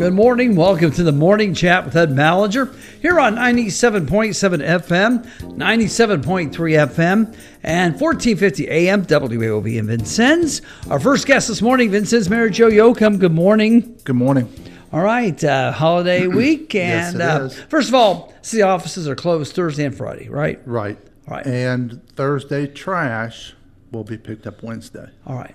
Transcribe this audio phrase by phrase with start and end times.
[0.00, 0.56] Good morning.
[0.56, 4.32] Welcome to the morning chat with Ed Ballinger here on 97.7
[4.80, 5.26] FM,
[5.58, 10.62] 97.3 FM, and 1450 AM WAOV in Vincennes.
[10.88, 13.18] Our first guest this morning, Vincennes Mayor Joe Yochum.
[13.20, 14.00] Good morning.
[14.04, 14.50] Good morning.
[14.90, 17.60] All right, uh, holiday week, Yes, and it uh, is.
[17.64, 20.66] first of all, city offices are closed Thursday and Friday, right?
[20.66, 20.98] Right.
[21.28, 21.46] Right.
[21.46, 23.54] And Thursday trash
[23.92, 25.10] will be picked up Wednesday.
[25.26, 25.54] All right.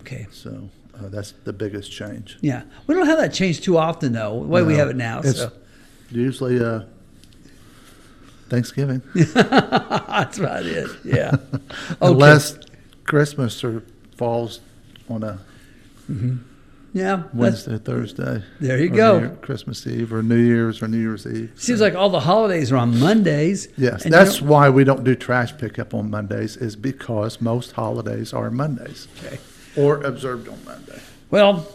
[0.00, 0.26] Okay.
[0.32, 0.68] So
[1.02, 2.38] uh, that's the biggest change.
[2.40, 4.40] Yeah, we don't have that change too often, though.
[4.40, 5.20] The way we have it now.
[5.20, 5.52] It's So.
[6.10, 6.82] usually uh,
[8.48, 10.90] Thanksgiving, That's about it.
[11.04, 11.36] Yeah.
[11.90, 11.96] Okay.
[12.12, 12.56] unless
[13.04, 13.82] Christmas or
[14.16, 14.60] falls
[15.08, 15.38] on a
[16.92, 17.24] yeah.
[17.34, 18.42] Wednesday, Thursday.
[18.60, 19.18] There you go.
[19.18, 21.50] Year- Christmas Eve or New Year's or New Year's Eve.
[21.56, 23.68] Seems like all the holidays are on Mondays.
[23.76, 26.56] Yes, that's why we don't do trash pickup on Mondays.
[26.56, 29.38] Is because most holidays are Mondays okay.
[29.76, 30.98] Or observed on Monday.
[31.30, 31.66] Well,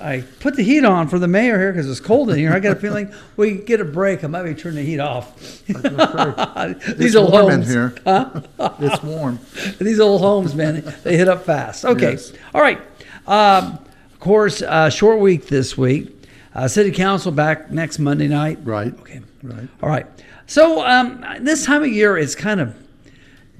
[0.00, 2.52] I put the heat on for the mayor here because it's cold in here.
[2.52, 4.24] I got a feeling we get a break.
[4.24, 5.62] I might be turning the heat off.
[5.68, 7.94] It's These old warm in homes, here.
[8.80, 9.38] it's warm.
[9.78, 11.84] these old homes, man, they hit up fast.
[11.84, 12.32] Okay, Yes.
[12.54, 12.80] all right.
[13.26, 13.78] Um,
[14.12, 16.12] of course, uh, short week this week.
[16.54, 18.58] Uh, City Council back next Monday night.
[18.64, 18.98] Right.
[19.00, 19.20] Okay.
[19.42, 19.68] Right.
[19.82, 20.06] All right.
[20.46, 22.74] So um, this time of year is kind of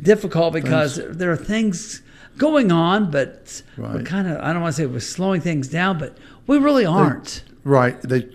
[0.01, 2.03] difficult because there are things
[2.37, 5.99] going on, but we're kind of, I don't want to say we're slowing things down,
[5.99, 7.43] but we really aren't.
[7.65, 8.01] Right.
[8.03, 8.29] They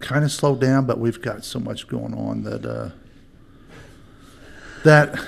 [0.00, 2.90] kind of slowed down, but we've got so much going on that uh,
[4.84, 5.22] that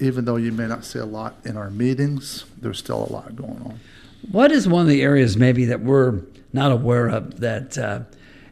[0.00, 3.36] even though you may not see a lot in our meetings, there's still a lot
[3.36, 3.80] going on.
[4.30, 8.00] What is one of the areas maybe that we're not aware of that uh,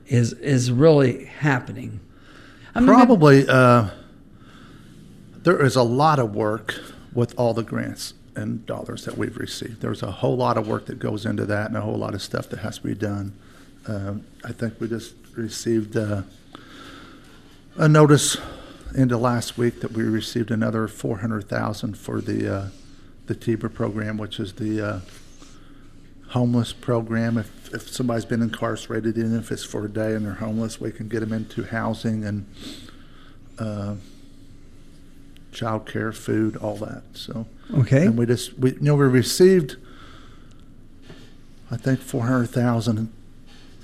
[0.07, 2.01] is is really happening?
[2.75, 3.91] I mean, Probably uh,
[5.43, 6.75] there is a lot of work
[7.15, 9.81] with all the grants and dollars that we've received.
[9.81, 12.23] There's a whole lot of work that goes into that and a whole lot of
[12.23, 13.33] stuff that has to be done.
[13.89, 16.23] Um, I think we just received uh,
[17.77, 18.37] a notice
[18.95, 22.69] into last week that we received another 400,000 for the uh,
[23.27, 25.01] the TIBA program, which is the uh,
[26.29, 27.39] homeless program.
[27.39, 30.93] If, if somebody's been incarcerated, even if it's for a day and they're homeless, we
[30.93, 32.47] can get them into housing and
[35.57, 37.03] uh, child care, food, all that.
[37.15, 38.07] So, okay.
[38.07, 39.77] and we just, we, you know, we received,
[41.71, 43.13] I think, 400,000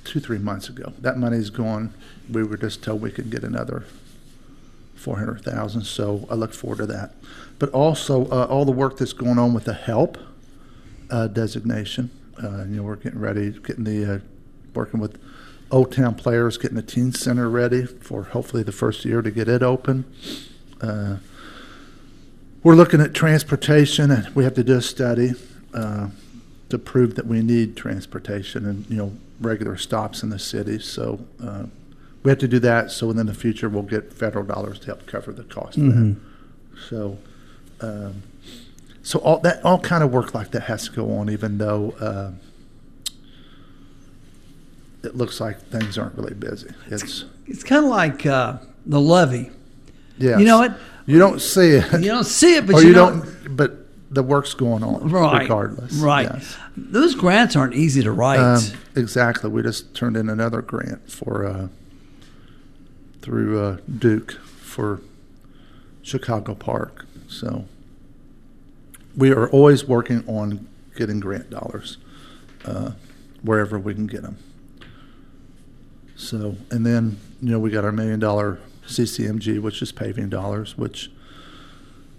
[0.05, 0.93] two, three months ago.
[0.99, 1.95] That money's gone.
[2.31, 3.85] We were just told we could get another
[4.97, 5.83] 400,000.
[5.83, 7.15] So I look forward to that.
[7.59, 10.19] But also, uh, all the work that's going on with the HELP
[11.11, 12.11] uh, designation.
[12.43, 14.19] Uh, you know, we're getting ready, getting the, uh,
[14.75, 15.21] working with
[15.71, 19.49] Old Town Players, getting the teen center ready for hopefully the first year to get
[19.49, 20.05] it open.
[20.81, 21.17] Uh,
[22.63, 25.33] we're looking at transportation, and we have to do a study
[25.75, 26.09] uh,
[26.69, 30.79] to prove that we need transportation and you know regular stops in the city.
[30.79, 31.65] So uh,
[32.23, 32.91] we have to do that.
[32.93, 36.17] So in the future, we'll get federal dollars to help cover the cost of that.
[36.89, 37.19] So.
[37.81, 38.23] Um,
[39.05, 41.91] so all that all kind of work like that has to go on, even though
[41.99, 42.31] uh,
[45.03, 46.71] it looks like things aren't really busy.
[46.89, 49.51] It's It's kind of like uh, the levy.
[50.19, 50.39] yeah.
[50.39, 50.79] You know what?
[51.07, 53.57] You don't see it, You don't see it, but or you, don't.
[53.57, 53.79] But
[54.11, 55.43] the work's going on Right.
[55.43, 55.95] regardless.
[55.95, 56.29] Right.
[56.33, 56.57] Yes.
[56.77, 58.39] Those grants aren't easy to write.
[58.41, 58.63] Um,
[58.95, 59.51] exactly.
[59.51, 61.69] We just turned in another grant for uh,
[63.23, 65.01] through uh, Duke for
[66.03, 67.07] Chicago Park.
[67.29, 67.65] So
[69.17, 71.97] we are always working on getting grant dollars
[72.65, 72.93] uh,
[73.43, 74.37] wherever we can get them.
[76.17, 78.59] So and then you know we got our million dollar
[78.97, 81.11] CCMG, which is paving dollars, which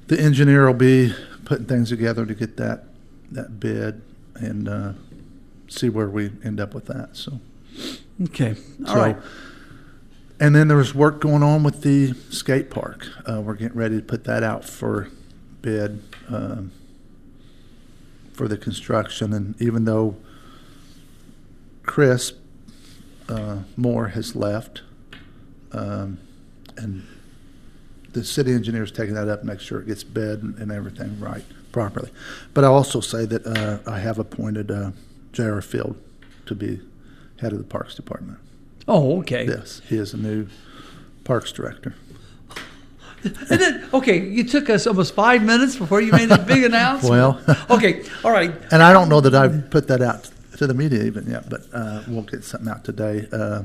[0.07, 1.13] the engineer will be
[1.45, 2.85] putting things together to get that
[3.31, 4.01] that bid
[4.35, 4.93] and uh,
[5.67, 7.15] see where we end up with that.
[7.15, 7.39] So,
[8.25, 8.55] okay.
[8.87, 9.17] All so right.
[10.39, 13.07] and then there's work going on with the skate park.
[13.27, 15.09] Uh, we're getting ready to put that out for
[15.61, 16.71] bid um,
[18.33, 19.33] for the construction.
[19.33, 20.17] And even though
[21.83, 22.33] Chris
[23.29, 24.81] uh, Moore has left,
[25.71, 26.19] um,
[26.77, 27.05] and
[28.13, 30.71] the city engineer is taking that up, to make sure it gets bid and, and
[30.71, 32.11] everything right properly.
[32.53, 34.91] But I also say that uh, I have appointed uh,
[35.31, 35.61] J.R.
[35.61, 35.97] Field
[36.45, 36.79] to be
[37.41, 38.39] head of the Parks Department.
[38.87, 39.45] Oh, okay.
[39.45, 40.47] Yes, he is a new
[41.23, 41.95] Parks Director.
[43.23, 47.09] And then, okay, you took us almost five minutes before you made that big announcement.
[47.09, 48.53] Well, okay, all right.
[48.71, 51.61] and I don't know that I've put that out to the media even yet, but
[51.73, 53.27] uh, we'll get something out today.
[53.31, 53.63] Uh,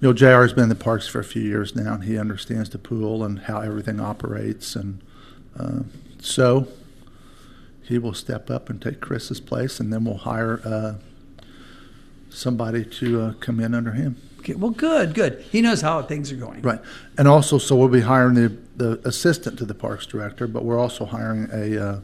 [0.00, 2.18] you know, JR has been in the parks for a few years now, and he
[2.18, 4.76] understands the pool and how everything operates.
[4.76, 5.00] And
[5.58, 5.80] uh,
[6.20, 6.68] so
[7.82, 10.94] he will step up and take Chris's place, and then we'll hire uh,
[12.30, 14.16] somebody to uh, come in under him.
[14.40, 15.44] Okay, well, good, good.
[15.50, 16.62] He knows how things are going.
[16.62, 16.80] Right.
[17.18, 20.78] And also, so we'll be hiring the, the assistant to the parks director, but we're
[20.78, 22.00] also hiring a uh,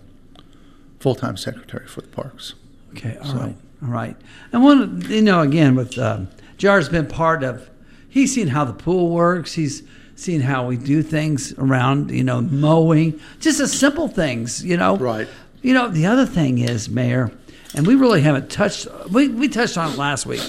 [0.98, 2.54] full time secretary for the parks.
[2.92, 4.16] Okay, all So- right, all right.
[4.52, 7.68] And one, you know, again, with um, Jar's been part of.
[8.12, 9.54] He's seen how the pool works.
[9.54, 9.82] He's
[10.16, 14.98] seen how we do things around, you know, mowing, just the simple things, you know.
[14.98, 15.26] Right.
[15.62, 17.32] You know, the other thing is, Mayor,
[17.74, 18.86] and we really haven't touched.
[19.10, 20.42] We we touched on it last week,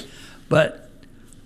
[0.50, 0.90] but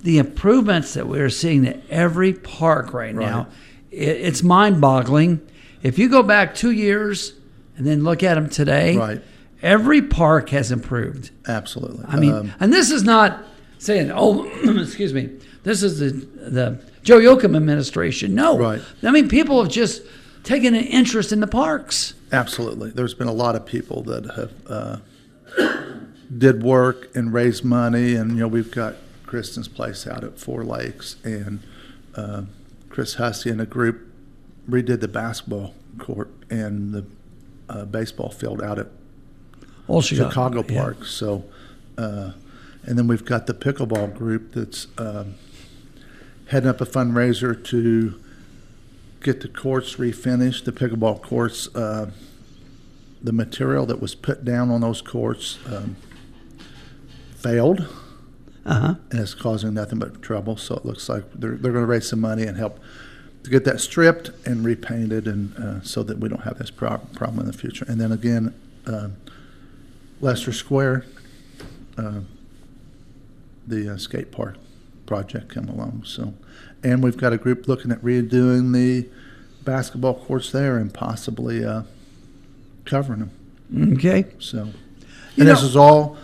[0.01, 3.47] the improvements that we're seeing at every park right now,
[3.91, 5.39] it, it's mind-boggling.
[5.83, 7.33] If you go back two years
[7.77, 9.21] and then look at them today, Right.
[9.61, 11.29] every park has improved.
[11.47, 12.05] Absolutely.
[12.07, 13.43] I mean, Um, and this is not
[13.77, 14.45] saying, oh,
[14.81, 15.29] excuse me,
[15.67, 16.11] this is the
[16.49, 18.33] the Joe Yochum administration.
[18.33, 18.81] No, Right.
[19.03, 20.01] I mean, people have just
[20.43, 22.13] taken an interest in the parks.
[22.31, 22.89] Absolutely.
[22.91, 24.97] There's been a lot of people that have uh,
[26.37, 30.63] did work and raised money, and you know we've got Kristen's place out at Four
[30.63, 31.59] Lakes, and
[32.15, 32.43] uh,
[32.89, 34.07] Chris Hussey and a group
[34.69, 37.05] redid the basketball court and the
[37.69, 38.87] uh, baseball field out at
[39.89, 40.81] Old Chicago yeah.
[40.81, 41.05] Park.
[41.05, 41.43] So,
[41.97, 42.31] uh,
[42.83, 45.35] and then we've got the pickleball group that's um,
[46.49, 48.19] heading up a fundraiser to
[49.21, 50.63] get the courts refinished.
[50.65, 52.11] The pickleball courts, uh,
[53.21, 55.95] the material that was put down on those courts um,
[57.35, 57.88] failed,
[58.65, 58.95] Uh huh.
[59.11, 60.57] and it's causing nothing but trouble.
[60.57, 62.79] So it looks like they're they're going to raise some money and help.
[63.43, 67.13] To get that stripped and repainted, and uh, so that we don't have this prob-
[67.15, 67.85] problem in the future.
[67.88, 68.53] And then again,
[68.85, 69.15] um,
[70.19, 71.05] Leicester Square,
[71.97, 72.19] uh,
[73.65, 74.57] the uh, skate park
[75.12, 76.04] project come along.
[76.06, 76.36] So,
[76.83, 79.07] and we've got a group looking at redoing the
[79.63, 81.81] basketball courts there and possibly uh,
[82.86, 83.19] covering
[83.71, 83.94] them.
[83.94, 84.25] Okay.
[84.39, 84.74] So, and
[85.36, 86.18] You this is all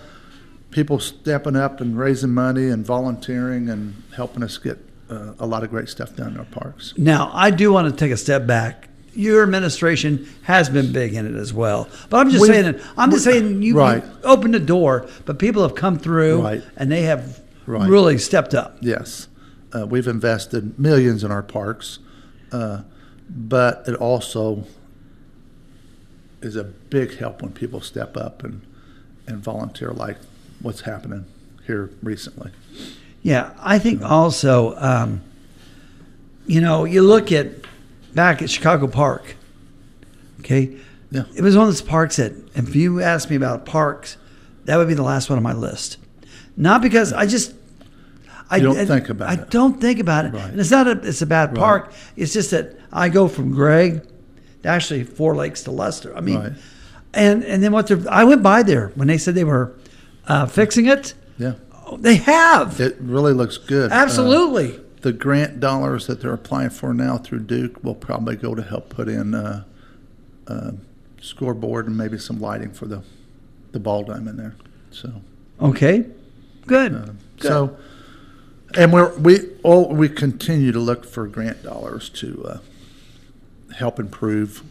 [0.71, 4.77] people stepping up and raising money and volunteering and helping us get
[5.09, 6.93] uh, a lot of great stuff done in our parks.
[6.97, 8.89] Now, I do want to take a step back.
[9.15, 12.79] Your administration has been big in it as well, but I'm just We- saying.
[12.97, 14.03] I'm just saying you, Right.
[14.03, 16.63] you opened the door, but people have come through Right.
[16.77, 17.89] and they have Right.
[17.89, 18.77] really stepped up.
[18.81, 19.27] Yes,
[19.73, 21.99] uh, we've invested millions in our parks,
[22.51, 22.81] uh,
[23.29, 24.65] but it also
[26.41, 28.61] is a big help when people step up and,
[29.27, 30.17] and volunteer, like
[30.61, 31.25] what's happening
[31.65, 32.51] here recently.
[33.21, 35.21] Yeah, I think also, um,
[36.45, 37.47] you know, you look at
[38.13, 39.35] back at Chicago Park.
[40.41, 40.75] Okay,
[41.09, 41.23] Yeah.
[41.33, 44.17] it was one of those parks that, if you ask me about parks,
[44.65, 45.95] that would be the last one on my list.
[46.57, 47.53] Not because I just.
[48.49, 49.39] I You don't I- think about I it.
[49.39, 50.51] I don't think about it, Right.
[50.51, 51.57] and it's not a it's a bad Right.
[51.57, 51.91] park.
[52.15, 54.01] It's just that I go from Gregg,
[54.61, 56.15] to actually Four Lakes to Lester.
[56.15, 56.51] I mean, Right.
[57.13, 57.87] and and then what?
[57.87, 59.71] they're- I went by there when they said they were
[60.27, 61.13] uh, fixing it.
[61.37, 61.53] Yeah,
[61.85, 63.91] Oh, They have it really looks good.
[63.91, 64.79] Uh, absolutely.
[65.01, 68.89] the grant dollars that they're applying for now through Duke will probably go to help
[68.89, 69.63] put in uh,
[70.47, 70.71] uh,
[71.21, 73.01] scoreboard and maybe some lighting for the
[73.71, 74.53] the ball diamond there.
[74.91, 75.09] So.
[75.61, 76.05] Okay,
[76.67, 76.93] good.
[76.93, 77.05] Uh,
[77.39, 77.47] Good.
[77.49, 77.77] So,
[78.75, 82.57] and we're we all we continue to look for grant dollars to uh,
[83.75, 84.63] help improve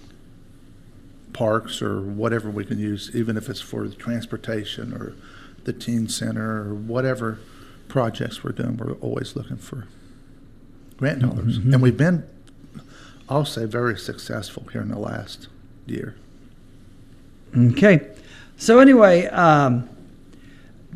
[1.32, 5.14] parks or whatever we can use, even if it's for the transportation or
[5.64, 7.38] the teen center or whatever
[7.88, 8.76] projects we're doing.
[8.76, 9.86] We're always looking for
[10.96, 11.74] grant dollars, Mm-hmm.
[11.74, 12.24] and we've been,
[13.28, 15.48] I'll say, very successful here in the last
[15.86, 16.16] year.
[17.56, 18.08] Okay.
[18.56, 19.88] So anyway, um,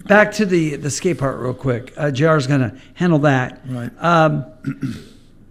[0.06, 1.92] back to the the skate park real quick.
[1.96, 3.60] Uh, JR's going to handle that.
[3.66, 3.90] Right.
[3.98, 4.44] Um,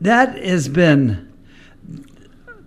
[0.02, 1.32] that has been.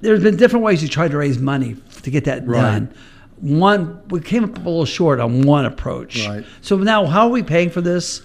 [0.00, 2.60] There's been different ways you tried to raise money to get that Right.
[2.60, 2.94] done.
[3.40, 6.26] One, we came up a little short on one approach.
[6.26, 6.44] Right.
[6.60, 8.22] So now, how are we paying for this?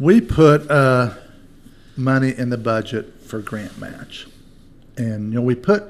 [0.00, 1.14] We put uh,
[1.96, 4.26] money in the budget for grant match,
[4.96, 5.84] and you know we put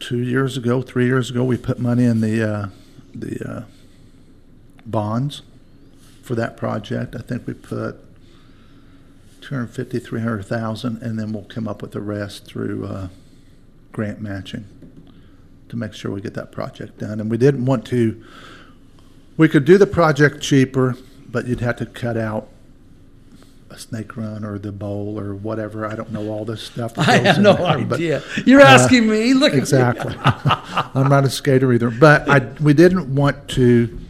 [0.00, 2.68] two years ago, three years ago, we put money in the uh,
[3.14, 3.62] the uh,
[4.86, 5.42] bonds
[6.22, 7.14] for that project.
[7.14, 7.96] I think we put
[9.42, 13.08] 250, 300,000, and then we'll come up with the rest through uh,
[13.92, 14.66] grant matching
[15.68, 17.20] to make sure we get that project done.
[17.20, 18.22] And we didn't want to.
[19.36, 20.96] We could do the project cheaper,
[21.28, 22.48] but you'd have to cut out
[23.70, 25.86] a snake run or the bowl or whatever.
[25.86, 26.94] I don't know all this stuff.
[26.98, 28.22] I have no there, but- idea.
[28.44, 29.34] You're uh, asking me.
[29.34, 29.58] Look at.
[29.58, 30.14] Exactly.
[30.24, 34.00] I'm not a skater either, but I we didn't want to.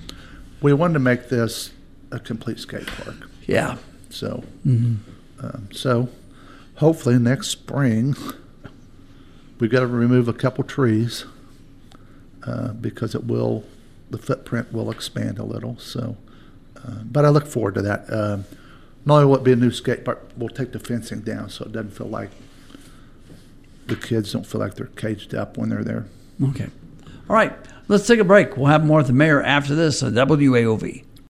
[0.63, 1.73] We wanted to make this
[2.11, 3.29] a complete skate park.
[3.47, 3.77] Yeah.
[4.11, 5.45] So, Mm-hmm.
[5.45, 6.09] um, so
[6.77, 8.15] hopefully next spring
[9.59, 11.25] we've got to remove a couple trees
[12.47, 13.65] uh, because it will
[14.11, 15.77] the footprint will expand a little.
[15.79, 16.17] So,
[16.77, 18.09] uh, but I look forward to that.
[18.09, 18.39] Uh,
[19.05, 21.65] not only will it be a new skate park, we'll take the fencing down so
[21.65, 22.31] it doesn't feel like
[23.87, 26.07] the kids don't feel like they're caged up when they're there.
[26.43, 26.69] Okay.
[27.29, 27.53] All right.
[27.89, 28.57] Let's take a break.
[28.57, 31.06] We'll have more with the mayor after this uh, on WAOV.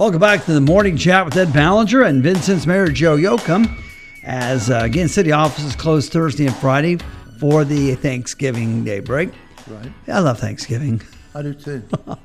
[0.00, 3.70] Welcome back to the morning chat with Ed Ballinger and Vincennes Mayor Joe Yochum.
[4.24, 6.96] As uh, again, city offices closed Thursday and Friday
[7.38, 9.28] for the Thanksgiving Day break.
[9.66, 9.92] Right.
[10.08, 11.02] I love Thanksgiving.
[11.34, 11.82] I do too.
[12.06, 12.18] and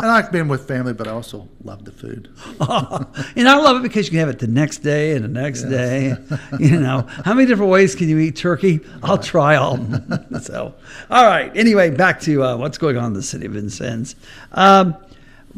[0.00, 2.28] I like being with family, but I also love the food.
[2.60, 5.62] and I love it because you can have it the next day and the next
[5.62, 6.14] day.
[6.60, 8.80] You know, how many different ways can you eat turkey?
[9.02, 9.78] I'll try all.
[10.42, 10.74] so,
[11.08, 11.56] all right.
[11.56, 14.14] Anyway, back to uh, what's going on in the city of Vincennes.
[14.52, 14.94] Um,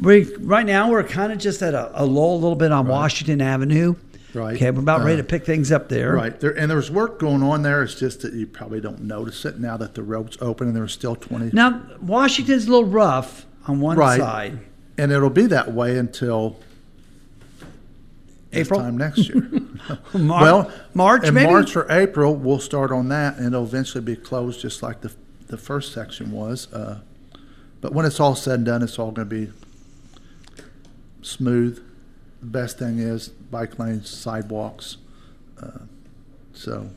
[0.00, 2.86] we right now we're kind of just at a, a lull a little bit on
[2.86, 3.94] Washington Avenue.
[4.32, 4.56] Right.
[4.56, 6.12] Okay, we're about ready Uh, to pick things up there.
[6.12, 7.82] Right there, and there's work going on there.
[7.84, 10.92] It's just that you probably don't notice it now that the road's open and there's
[10.92, 11.50] still 20.
[11.52, 14.18] Now Washington's a little rough on one Right.
[14.18, 14.58] side.
[14.98, 16.56] And it'll be that way until
[18.52, 18.80] April?
[18.80, 19.48] time next year.
[20.14, 21.50] Mar- well, March in maybe.
[21.52, 25.12] March or April, we'll start on that, and it'll eventually be closed, just like the
[25.48, 26.72] the first section was.
[26.72, 27.00] Uh,
[27.80, 29.52] but when it's all said and done, it's all going to be
[31.25, 31.83] smooth.
[32.40, 34.99] The best thing is bike lanes, sidewalks,
[35.62, 35.81] uh,
[36.52, 36.90] so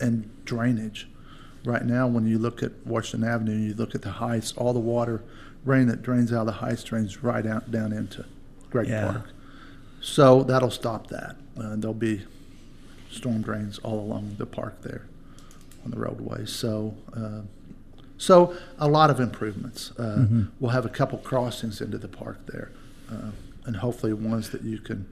[0.00, 1.08] and drainage.
[1.64, 4.80] Right now, when you look at Washington Avenue, you look at the heights, all the
[4.80, 5.22] water,
[5.64, 8.24] rain that drains out of the heights drains right out down into
[8.70, 9.12] Gregg Yeah.
[9.12, 9.26] Park.
[10.00, 11.36] So that'll stop that.
[11.56, 12.22] Uh, there'll be
[13.10, 15.02] storm drains all along the park there
[15.84, 16.50] on the roadways.
[16.50, 17.42] So, uh,
[18.18, 19.92] so a lot of improvements.
[19.96, 20.26] Uh,
[20.58, 22.72] We'll have a couple crossings into the park there,
[23.08, 23.30] uh,
[23.64, 25.06] and hopefully ones that you can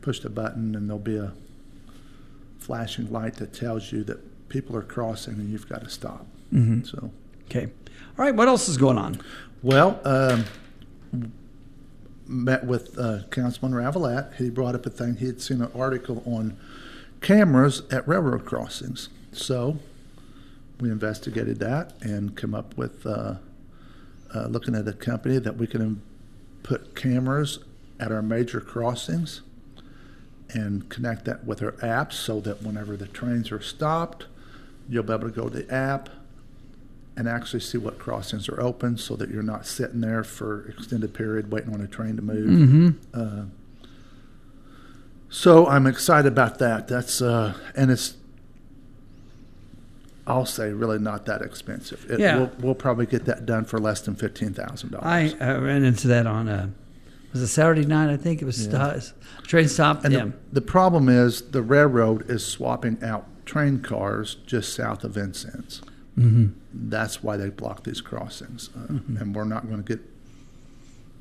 [0.00, 1.32] push the button and there'll be a
[2.58, 6.26] flashing light that tells you that people are crossing and you've got to stop.
[6.84, 7.10] So.
[7.44, 7.66] Okay.
[8.18, 8.34] All right.
[8.34, 9.20] What else is going on?
[9.62, 10.44] Well, um,
[12.26, 14.34] met with uh, Councilman Ravelette.
[14.38, 15.16] He brought up a thing.
[15.16, 16.56] He had seen an article on
[17.20, 19.08] cameras at railroad crossings.
[19.32, 19.78] So
[20.80, 23.36] we investigated that and come up with uh,
[24.34, 26.02] uh, looking at a company that we can
[26.62, 27.58] put cameras
[28.02, 29.40] at our major crossings
[30.50, 34.26] and connect that with our apps so that whenever the trains are stopped,
[34.88, 36.08] you'll be able to go to the app
[37.16, 41.14] and actually see what crossings are open so that you're not sitting there for extended
[41.14, 42.94] period waiting on a train to move.
[43.14, 43.44] Uh,
[45.30, 46.88] so I'm excited about that.
[46.88, 48.16] That's uh, and it's
[50.26, 52.08] I'll say really not that expensive.
[52.10, 52.36] It, Yeah.
[52.36, 55.34] we'll, we'll probably get that done for less than fifteen thousand I, dollars.
[55.40, 56.70] I ran into that on a
[57.32, 58.10] was it Saturday night?
[58.10, 58.98] I think it was Yeah.
[58.98, 60.04] sto- train stopped.
[60.04, 60.24] And yeah.
[60.24, 65.82] the, the problem is the railroad is swapping out train cars just south of Vincennes.
[66.18, 66.48] Mm-hmm.
[66.90, 68.86] That's why they block these crossings, uh,
[69.18, 70.00] and we're not going to get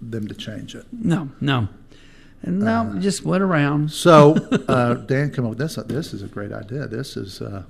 [0.01, 0.86] them to change it.
[0.91, 1.68] no, no,
[2.41, 3.91] and no, just went around.
[3.91, 4.36] So
[4.68, 5.75] uh, Dan came up with this.
[5.88, 6.88] This is a great idea.
[6.88, 7.63] This is uh,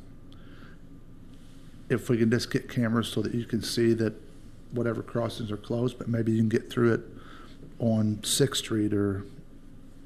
[1.90, 4.14] if we can just get cameras so that you can see that
[4.72, 7.02] whatever crossings are closed, but maybe you can get through it
[7.82, 9.26] on Sixth Street or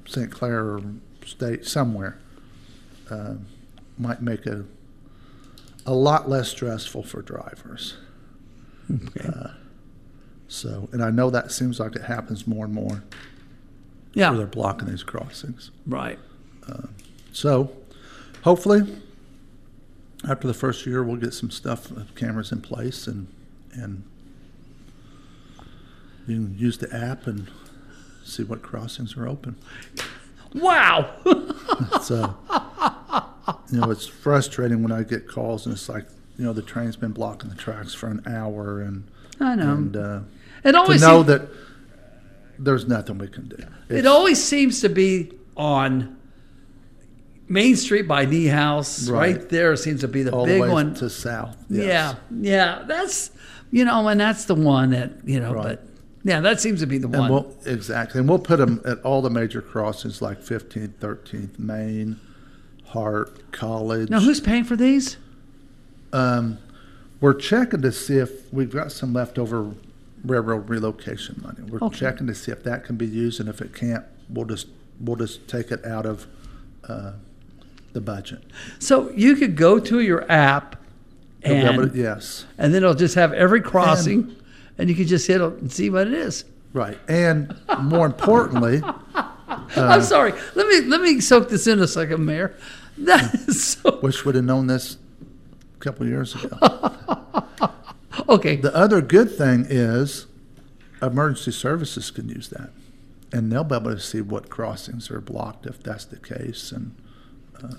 [0.06, 0.32] St.
[0.32, 0.80] Clair or
[1.24, 2.18] State somewhere.
[3.10, 3.34] Uh,
[3.98, 4.64] might make a
[5.86, 7.96] a lot less stressful for drivers.
[8.92, 9.30] Okay.
[10.48, 13.02] So, and I know that seems like it happens more and more.
[14.14, 14.30] yeah.
[14.30, 15.70] Where they're blocking these crossings.
[15.86, 16.18] Right.
[17.32, 17.72] So,
[18.42, 19.00] hopefully,
[20.28, 23.26] after the first year, we'll get some stuff, uh, cameras in place, and
[23.72, 24.02] and
[26.26, 27.48] you can use the app and
[28.26, 29.56] see what crossings are open.
[30.54, 31.10] Wow.
[31.94, 32.32] It's uh,
[33.70, 36.06] you know, it's frustrating when I get calls and it's like,
[36.38, 39.04] you know, the train's been blocking the tracks for an hour, and
[39.40, 39.72] I know.
[39.72, 40.20] and uh,
[40.64, 41.48] it to always know seem- that
[42.58, 43.56] there's nothing we can do.
[43.88, 46.16] it always seems to be on
[47.48, 49.08] Main Street by Knee House.
[49.08, 49.48] Right, Right.
[49.48, 50.94] there seems to be the all big the one.
[50.96, 51.56] to south.
[51.70, 51.86] yes.
[51.86, 52.84] Yeah, yeah.
[52.86, 53.30] That's
[53.70, 55.52] you know, and that's the one that you know.
[55.54, 55.62] Right.
[55.64, 55.86] But
[56.26, 57.30] yeah, that seems to be the And one.
[57.30, 58.18] we'll, exactly.
[58.18, 62.18] And we'll put them at all the major crossings like 15th, 13th, Main,
[62.86, 64.10] Hart, College.
[64.10, 65.16] now, who's paying for these?
[66.12, 66.58] um,
[67.20, 69.72] we're checking to see if we've got some leftover
[70.24, 71.62] railroad relocation money.
[71.70, 71.96] We're Okay.
[71.98, 74.66] checking to see if that can be used, and if it can't, we'll just,
[75.00, 76.26] we'll just take it out of
[76.88, 77.12] uh,
[77.92, 78.42] the budget.
[78.78, 80.76] So you could go to your app
[81.42, 84.36] and, to- Yes, and then it'll just have every crossing and,
[84.88, 86.44] you can just hit it and see what it is.
[86.72, 86.98] right.
[87.08, 88.82] And more importantly,
[89.76, 90.32] I'm sorry.
[90.54, 92.54] Let me let me soak this in a second, Mayor.
[92.98, 94.96] That is so wish we'd have known this
[95.76, 96.56] a couple of years ago.
[98.28, 98.56] okay.
[98.56, 100.26] The other good thing is
[101.02, 102.70] emergency services can use that.
[103.32, 106.72] And they'll be able to see what crossings are blocked if that's the case.
[106.72, 106.94] And
[107.62, 107.74] uh,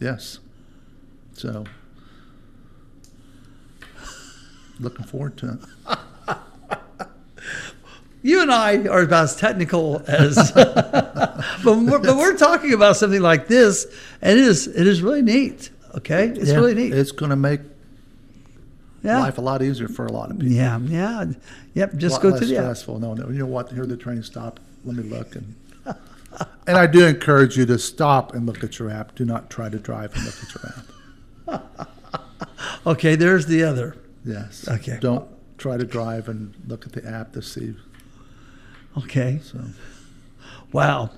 [0.00, 0.38] yes,
[1.32, 1.64] so
[4.80, 5.98] looking forward to it.
[8.22, 13.20] You and I are about as technical as, but we're, but we're talking about something
[13.20, 13.84] like this,
[14.22, 15.68] and it is it is really neat.
[15.94, 16.94] Okay, it's Yeah, really neat.
[16.94, 17.60] It's going to make
[19.02, 20.54] yeah, life a lot easier for a lot of people.
[20.54, 21.26] yeah, yeah.
[21.74, 21.96] Yep.
[21.96, 22.98] Just go less to the stressful.
[22.98, 23.28] No, no.
[23.28, 23.70] You know what?
[23.70, 24.58] Hear the train stop.
[24.86, 25.54] Let me look and.
[26.66, 29.14] And I do encourage you to stop and look at your app.
[29.14, 31.88] Do not try to drive and look at your app.
[32.86, 33.96] Okay, there's the other.
[34.24, 34.66] Yes.
[34.68, 34.98] Okay.
[35.00, 35.28] Don't
[35.58, 37.74] try to drive and look at the app to see.
[38.98, 39.40] Okay.
[39.42, 39.60] So
[40.72, 41.10] Wow.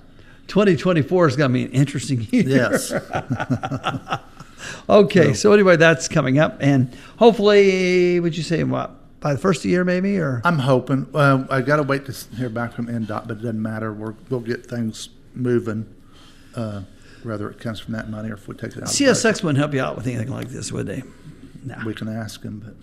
[0.47, 2.43] 2024 is going to be an interesting year.
[2.47, 2.93] yes,
[4.89, 5.27] Okay.
[5.29, 9.59] So- So anyway, that's coming up, and hopefully, would you say what by the first
[9.59, 11.07] of the year, maybe, or I'm hoping.
[11.13, 13.91] Uh, I got to wait to hear back from INDOT, but it doesn't matter.
[13.91, 15.93] We're, we'll get things moving.
[16.55, 16.81] Uh,
[17.23, 18.89] whether it comes from that money or if we take it out.
[18.89, 21.03] CSX wouldn't help you out with anything like this, would they?
[21.63, 21.75] No.
[21.85, 22.75] We can ask them, but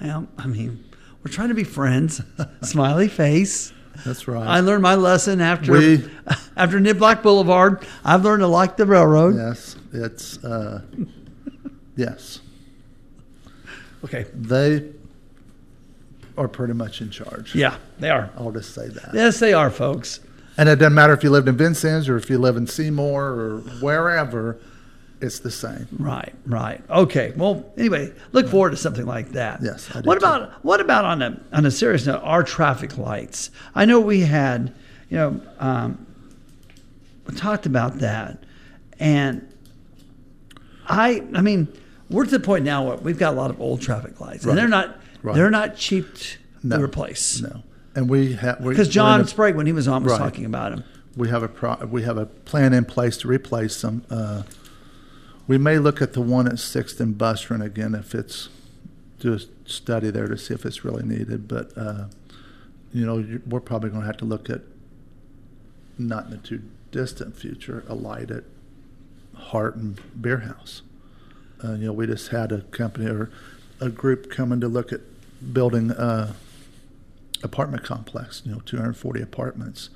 [0.00, 0.84] Well, I mean,
[1.22, 2.20] we're trying to be friends.
[2.62, 3.72] Smiley face.
[4.04, 4.46] that's right.
[4.46, 6.10] I learned my lesson after We-
[6.56, 7.86] after Niblack Boulevard.
[8.04, 9.36] I've learned to like the railroad.
[9.36, 10.82] yes, it's uh,
[11.96, 12.40] yes.
[14.04, 14.26] Okay.
[14.34, 14.90] They
[16.38, 17.54] are pretty much in charge.
[17.54, 18.30] Yeah, they are.
[18.36, 19.10] I'll just say that.
[19.12, 20.20] Yes, they are, folks.
[20.56, 23.24] And it doesn't matter if you lived in Vincennes or if you live in Seymour
[23.24, 24.58] or wherever,
[25.20, 25.86] it's the same.
[25.98, 26.82] Right, right.
[26.88, 27.32] Okay.
[27.36, 29.60] Well, anyway, look forward to something like that.
[29.62, 30.26] Yes, What too.
[30.26, 32.20] about what about on a on a serious note?
[32.24, 33.50] Our traffic lights.
[33.74, 34.72] I know we had,
[35.08, 36.06] you know, um,
[37.26, 38.42] we talked about that,
[38.98, 39.46] and
[40.88, 41.68] I, I mean,
[42.08, 44.56] we're to the point now where we've got a lot of old traffic lights, and
[44.56, 45.34] they're not Right.
[45.36, 46.80] they're not cheap to No.
[46.80, 47.42] replace.
[47.42, 47.62] No,
[47.94, 50.18] and we have Because John Sprague, when he was on, was Right.
[50.18, 50.84] talking about them.
[51.16, 54.02] we have a pro, we have a plan in place to replace them.
[54.10, 54.42] Uh,
[55.50, 58.50] we may look at the one at Sixth and Busseron again if it's
[59.18, 61.48] do a study there to see if it's really needed.
[61.48, 62.04] But uh,
[62.92, 64.60] you know, we're probably going to have to look at
[65.98, 68.44] not in the too distant future a light at
[69.34, 70.82] Hart and Beer House.
[71.64, 73.28] Uh, you know, we just had a company or
[73.80, 75.00] a group coming to look at
[75.52, 76.36] building a
[77.42, 78.42] apartment complex.
[78.44, 79.90] You know, 240 apartments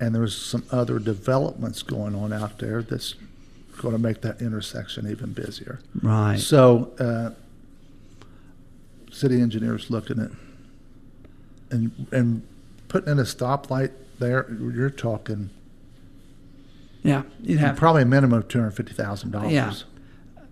[0.00, 3.14] and there's some other developments going on out there that's
[3.78, 5.80] going to make that intersection even busier.
[6.02, 6.38] Right.
[6.38, 7.30] So, uh,
[9.12, 10.30] city engineers looking at
[11.70, 12.42] and and
[12.88, 14.46] putting in a stoplight there.
[14.50, 15.50] You're talking
[17.02, 17.76] Yeah, you'd have.
[17.76, 19.60] probably a minimum of two hundred fifty thousand Yeah.
[19.64, 19.84] dollars.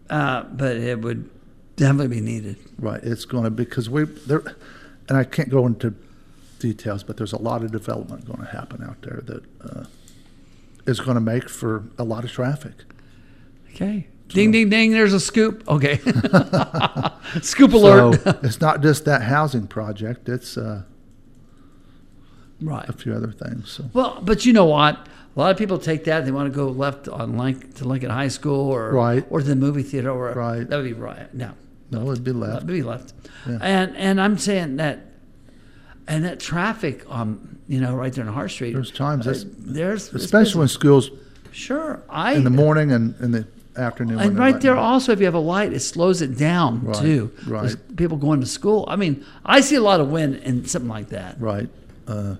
[0.08, 1.28] Uh, but it would
[1.76, 2.56] definitely be needed.
[2.78, 3.02] Right.
[3.02, 4.42] It's going to because we there,
[5.08, 5.94] and I can't go into
[6.58, 9.84] details, but there's a lot of development going to happen out there that uh,
[10.86, 12.72] is going to make for a lot of traffic.
[13.76, 14.06] Okay.
[14.28, 14.90] Ding, ding, ding.
[14.90, 15.62] There's a scoop.
[15.68, 15.98] Okay.
[17.42, 18.20] scoop alert.
[18.22, 20.82] So it's not just that housing project; it's uh,
[22.60, 22.88] right.
[22.88, 23.70] a few other things.
[23.70, 24.94] So Well, but you know what?
[25.36, 26.24] A lot of people take that.
[26.24, 29.24] They want to go left on Link to Lincoln High School or Right.
[29.28, 30.10] or to the movie theater.
[30.10, 30.68] Or Right.
[30.68, 31.32] That would be right.
[31.34, 31.52] No,
[31.90, 32.64] no, it'd be left.
[32.64, 33.12] would be left.
[33.46, 33.58] Yeah.
[33.60, 35.00] And and I'm saying that,
[36.08, 38.72] and that traffic on you know right there on Hart Street.
[38.72, 41.10] There's times uh, there's Especially when schools
[41.52, 43.46] sure I in the morning and in the
[43.78, 44.18] afternoon.
[44.18, 47.32] And right there, also, if you have a light, it slows it down Right, too.
[47.46, 47.62] right.
[47.62, 48.84] There's People going to school.
[48.88, 51.40] I mean, I see a lot of wind in something like that.
[51.40, 51.68] Right,
[52.06, 52.36] uh,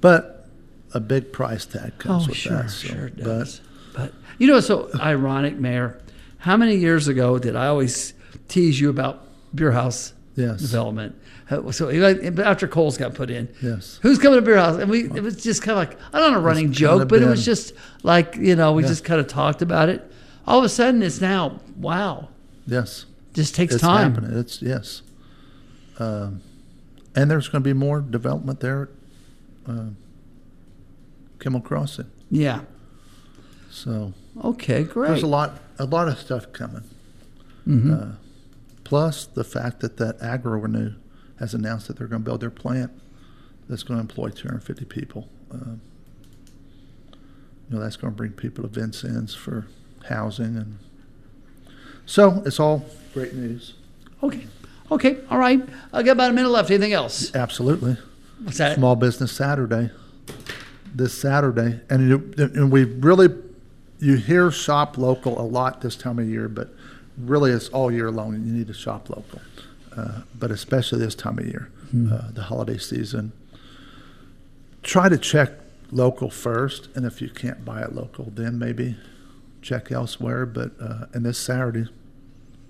[0.00, 0.48] but
[0.92, 2.70] a big price tag comes Oh, with sure, that.
[2.70, 3.60] so- sure it does.
[3.94, 5.98] But, you know, it's so ironic, Mayor.
[6.38, 8.12] How many years ago did I always
[8.48, 9.22] tease you about
[9.54, 10.60] beer house Yes.
[10.60, 11.14] development?
[11.70, 11.90] So
[12.42, 13.98] after Kohl's got put in, Yes.
[14.02, 14.78] who's coming to beer house?
[14.80, 17.22] And we it was just kind of like I don't know a running joke, but
[17.22, 17.72] it was just
[18.02, 18.88] like you know we Yeah.
[18.88, 20.10] just kind of talked about it.
[20.46, 22.28] All of a sudden, it's now wow.
[22.66, 23.06] Yes.
[23.32, 24.12] Just takes it's time.
[24.14, 24.38] happening.
[24.38, 25.02] It's yes,
[25.98, 26.40] um,
[27.16, 28.88] and there's going to be more development there
[29.66, 29.84] at uh,
[31.40, 32.10] Kimmel Crossing.
[32.30, 32.60] Yeah.
[33.70, 35.08] So Okay, great.
[35.08, 36.84] there's a lot, a lot of stuff coming.
[37.66, 37.92] Mm-hmm.
[37.92, 38.06] Uh,
[38.84, 40.92] plus the fact that that agro renew
[41.40, 42.92] has announced that they're going to build their plant
[43.68, 45.28] that's going to employ 250 people.
[45.50, 45.80] Um,
[47.68, 49.66] you know, that's going to bring people to Vincennes for
[50.04, 50.56] housing.
[50.56, 50.78] And
[52.06, 53.74] so it's all great news.
[54.22, 54.46] Okay.
[54.90, 55.18] Okay.
[55.30, 55.62] All right.
[55.92, 56.70] I got about a minute left.
[56.70, 57.34] Anything else?
[57.34, 57.96] Absolutely.
[58.42, 58.76] What's that?
[58.76, 59.90] Small Business Saturday
[60.94, 61.80] this Saturday.
[61.90, 63.28] And, you, and we really,
[63.98, 66.70] you hear shop local a lot this time of year, but
[67.18, 68.34] really it's all year long.
[68.34, 69.40] And You need to shop local,
[69.96, 71.70] uh, but especially this time of year,
[72.10, 73.32] uh, the holiday season.
[74.82, 75.50] Try to check
[75.90, 78.96] local first, and if you can't buy it local, then maybe
[79.64, 80.46] check elsewhere.
[80.46, 81.88] But uh, and this Saturday,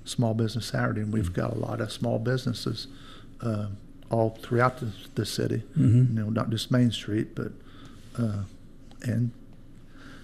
[0.04, 2.86] Small Business Saturday, and we've got a lot of small businesses
[3.42, 3.66] uh,
[4.10, 5.62] all throughout the, the city.
[5.76, 7.52] You know, not just Main Street, but
[8.18, 8.44] uh,
[9.02, 9.32] and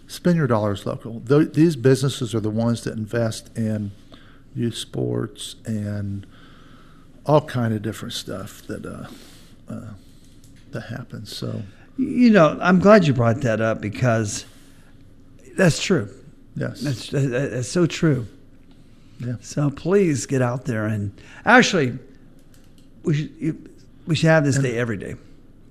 [0.06, 1.20] spend your dollars local.
[1.20, 3.90] Th- these businesses are the ones that invest in
[4.54, 6.26] youth sports and
[7.26, 9.06] all kind of different stuff that uh,
[9.72, 9.90] uh,
[10.72, 11.34] that happens.
[11.36, 11.62] So
[11.96, 14.46] You know, I'm glad you brought that up because
[15.56, 16.08] that's true.
[16.56, 18.26] Yes, That's, that's so true.
[19.18, 21.98] yeah, So please get out there and actually,
[23.02, 23.70] we should
[24.06, 25.14] we should have this day every day.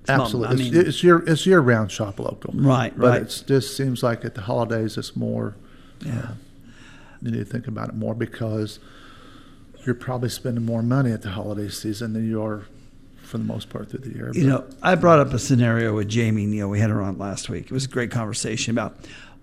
[0.06, 0.48] Small- absolutely.
[0.48, 2.54] I it's, mean, it's year it's year round shop local.
[2.56, 3.22] Right, but right.
[3.22, 5.56] But it just seems like at the holidays it's more.
[6.06, 6.20] yeah.
[6.20, 6.28] Uh,
[7.22, 8.80] you need to think about it more because
[9.86, 12.64] you're probably spending more money at the holiday season than you are
[13.24, 14.32] for the most part through the year.
[14.34, 16.70] You know, I brought up a scenario with Jamie Neal.
[16.70, 17.66] We had her on last week.
[17.66, 18.96] It was a great conversation about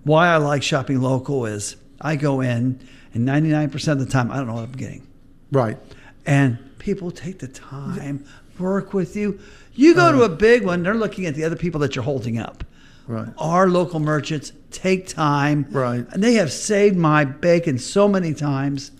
[0.06, 1.46] why I like shopping local.
[1.46, 2.80] Is I go in
[3.14, 5.06] and 99% of the time I don't know what I'm getting,
[5.52, 5.78] right.
[6.24, 8.24] and people take the time
[8.58, 9.38] work with you.
[9.74, 12.38] You go to a big one, they're looking at the other people that you're holding
[12.38, 12.64] up.
[13.06, 13.28] Right.
[13.38, 16.06] Our local merchants take time, Right.
[16.10, 18.90] And they have saved my bacon so many times.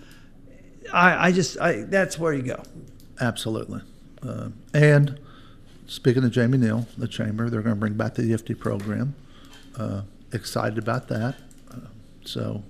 [0.93, 2.63] I, I just, I that's where you go.
[3.21, 3.81] Absolutely.
[4.23, 5.19] Uh, and
[5.87, 9.15] speaking to Jamie Neal, the chamber, they're going to bring back the EFT program.
[9.77, 10.03] Uh,
[10.37, 11.35] excited about that.
[11.71, 11.77] Uh,
[12.25, 12.63] so,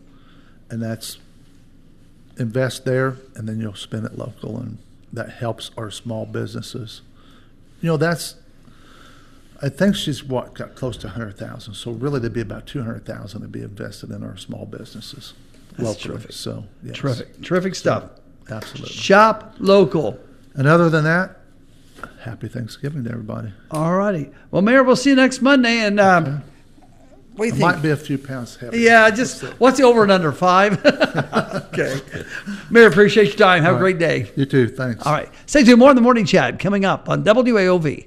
[0.71, 1.19] and that's
[2.39, 4.79] invest there, and then you'll spend it local, and
[5.13, 7.03] that helps our small businesses.
[7.81, 8.37] You know, that's.
[9.63, 11.75] I think she's what got close to hundred thousand.
[11.75, 15.33] So really, there'd be about two hundred thousand to be invested in our small businesses
[15.71, 16.15] That's locally.
[16.15, 16.33] terrific.
[16.33, 18.05] So yes, Terrific, terrific stuff.
[18.51, 18.93] absolutely.
[18.95, 20.19] Shop local.
[20.55, 21.39] And other than that,
[22.23, 23.53] happy Thanksgiving to everybody.
[23.71, 24.31] All righty.
[24.51, 25.79] Well, Mayor, we'll see you next Monday.
[25.81, 26.43] And um,
[27.37, 27.61] what do you It think?
[27.61, 28.81] might be a few pounds heavy.
[28.81, 30.85] yeah, just what's the over and under five?
[30.87, 32.01] okay.
[32.71, 33.63] Mayor, appreciate your time.
[33.63, 34.31] Have a great day.
[34.37, 34.69] You too.
[34.69, 35.05] Thanks.
[35.07, 35.29] All right.
[35.47, 35.79] Stay tuned.
[35.79, 38.07] More in the morning chat coming up on WAOV.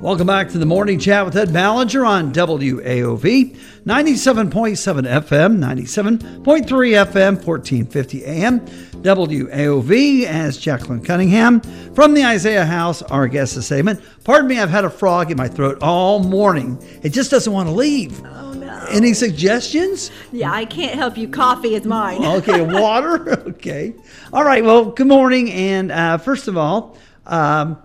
[0.00, 7.44] Welcome back to the morning chat with Ed Ballinger on WAOV 97.7 FM, 97.3 FM,
[7.44, 8.60] 1450 AM.
[8.60, 11.60] WAOV as Jacquelyn Cunningham
[11.92, 14.00] from the Isaiah House, our guest this segment.
[14.24, 16.82] Pardon me, I've had a frog in my throat all morning.
[17.02, 18.24] It just doesn't want to leave.
[18.24, 18.86] Oh no.
[18.90, 20.10] Any suggestions?
[20.32, 21.28] Yeah, I can't help you.
[21.28, 22.24] Coffee is mine.
[22.40, 23.28] Okay, water.
[23.50, 23.94] Okay.
[24.32, 24.64] All right.
[24.64, 25.50] Well, good morning.
[25.50, 27.76] And uh, first of all, um,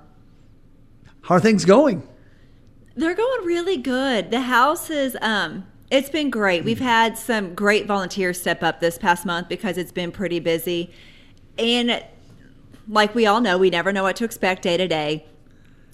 [1.26, 2.08] how are things going?
[2.96, 4.30] They're going really good.
[4.30, 6.64] The house is um it's been great.
[6.64, 10.92] We've had some great volunteers step up this past month because it's been pretty busy.
[11.58, 12.04] And
[12.88, 15.26] like we all know, we never know what to expect day to day.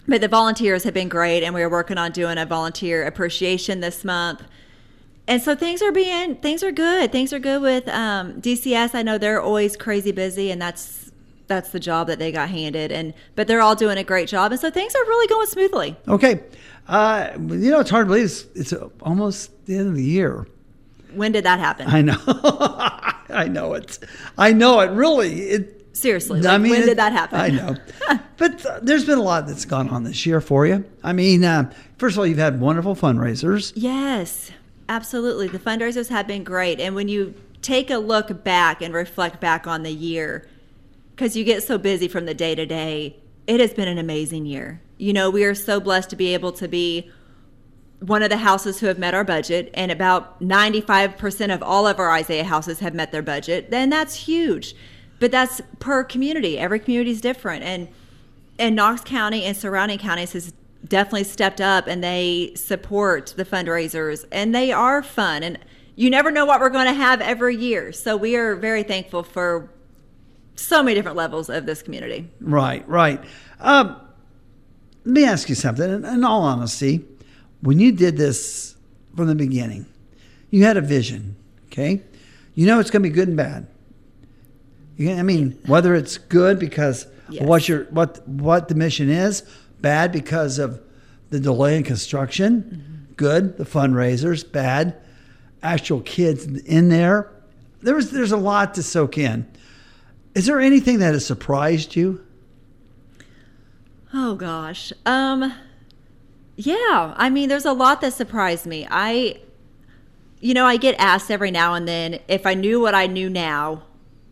[0.07, 3.79] But the volunteers have been great and we are working on doing a volunteer appreciation
[3.79, 4.43] this month.
[5.27, 7.13] And so things are being things are good.
[7.13, 8.95] Things are good with um, DCS.
[8.95, 11.00] I know they're always crazy busy, and that's
[11.51, 12.91] that's the job that they got handed.
[12.91, 15.97] And but they're all doing a great job, and so things are really going smoothly.
[16.07, 16.41] Okay.
[16.87, 20.47] Uh, you know, it's hard to believe it's, it's almost the end of the year.
[21.13, 21.87] When did that happen?
[21.87, 22.17] I know.
[23.29, 23.99] I know it.
[24.37, 24.91] I know it.
[24.91, 25.41] Really.
[25.41, 27.37] It, Seriously, I mean, when did that happen?
[27.37, 27.75] I know.
[28.37, 30.85] but uh, there's been a lot that's gone on this year for you.
[31.03, 33.73] I mean, uh, first of all, you've had wonderful fundraisers.
[33.75, 34.51] Yes,
[34.87, 35.49] absolutely.
[35.49, 36.79] The fundraisers have been great.
[36.79, 40.47] And when you take a look back and reflect back on the year,
[41.21, 44.43] because you get so busy from the day to day, it has been an amazing
[44.43, 44.81] year.
[44.97, 47.11] You know, we are so blessed to be able to be
[47.99, 51.99] one of the houses who have met our budget, and about 95% of all of
[51.99, 53.69] our Isaiah houses have met their budget.
[53.69, 54.73] Then that's huge.
[55.19, 56.57] But that's per community.
[56.57, 57.65] Every community is different.
[57.65, 57.87] And
[58.57, 60.55] and Knox County and surrounding counties has
[60.87, 65.59] definitely stepped up and they support the fundraisers and they are fun and
[65.95, 67.91] you never know what we're going to have every year.
[67.91, 69.69] So we are very thankful for
[70.63, 72.27] so many different levels of this community.
[72.39, 73.21] Right, right.
[73.59, 73.99] Um,
[75.05, 75.89] let me ask you something.
[75.89, 77.03] In, in all honesty,
[77.61, 78.75] when you did this
[79.15, 79.85] from the beginning,
[80.49, 81.35] you had a vision.
[81.67, 82.01] Okay,
[82.53, 83.67] you know it's going to be good and bad.
[84.97, 87.47] You, I mean, whether it's good because Yes.
[87.47, 89.43] what your what what the mission is,
[89.79, 90.81] bad because of
[91.29, 94.97] the delay in construction, good the fundraisers, bad
[95.63, 97.31] actual kids in there.
[97.81, 99.47] There was there's a lot to soak in.
[100.33, 102.25] Is there anything that has surprised you?
[104.13, 104.93] Oh gosh.
[105.05, 105.53] Um
[106.55, 108.87] yeah, I mean there's a lot that surprised me.
[108.89, 109.39] I
[110.39, 113.29] you know, I get asked every now and then if I knew what I knew
[113.29, 113.83] now,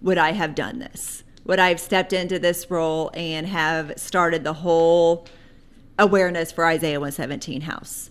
[0.01, 1.23] would I have done this?
[1.45, 5.25] Would I have stepped into this role and have started the whole
[5.97, 8.09] awareness for Isaiah 117 house?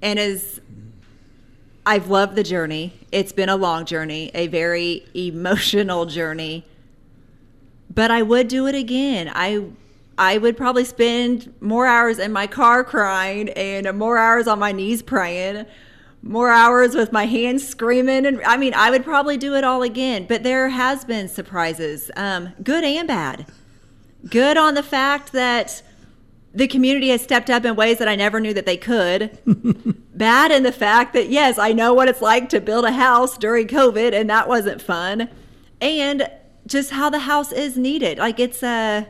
[0.00, 0.60] And as
[1.84, 6.64] I've loved the journey, it's been a long journey, a very emotional journey
[7.92, 9.30] but I would do it again.
[9.34, 9.64] I
[10.16, 14.70] I would probably spend more hours in my car crying and more hours on my
[14.70, 15.66] knees praying,
[16.22, 19.82] more hours with my hands screaming and I mean, I would probably do it all
[19.82, 23.46] again, but there has been surprises, um, good and bad.
[24.28, 25.82] Good on the fact that
[26.52, 29.38] the community has stepped up in ways that I never knew that they could.
[30.14, 33.38] bad in the fact that yes, I know what it's like to build a house
[33.38, 35.30] during COVID and that wasn't fun.
[35.80, 36.30] And
[36.66, 38.18] just how the house is needed.
[38.18, 39.06] Like it's a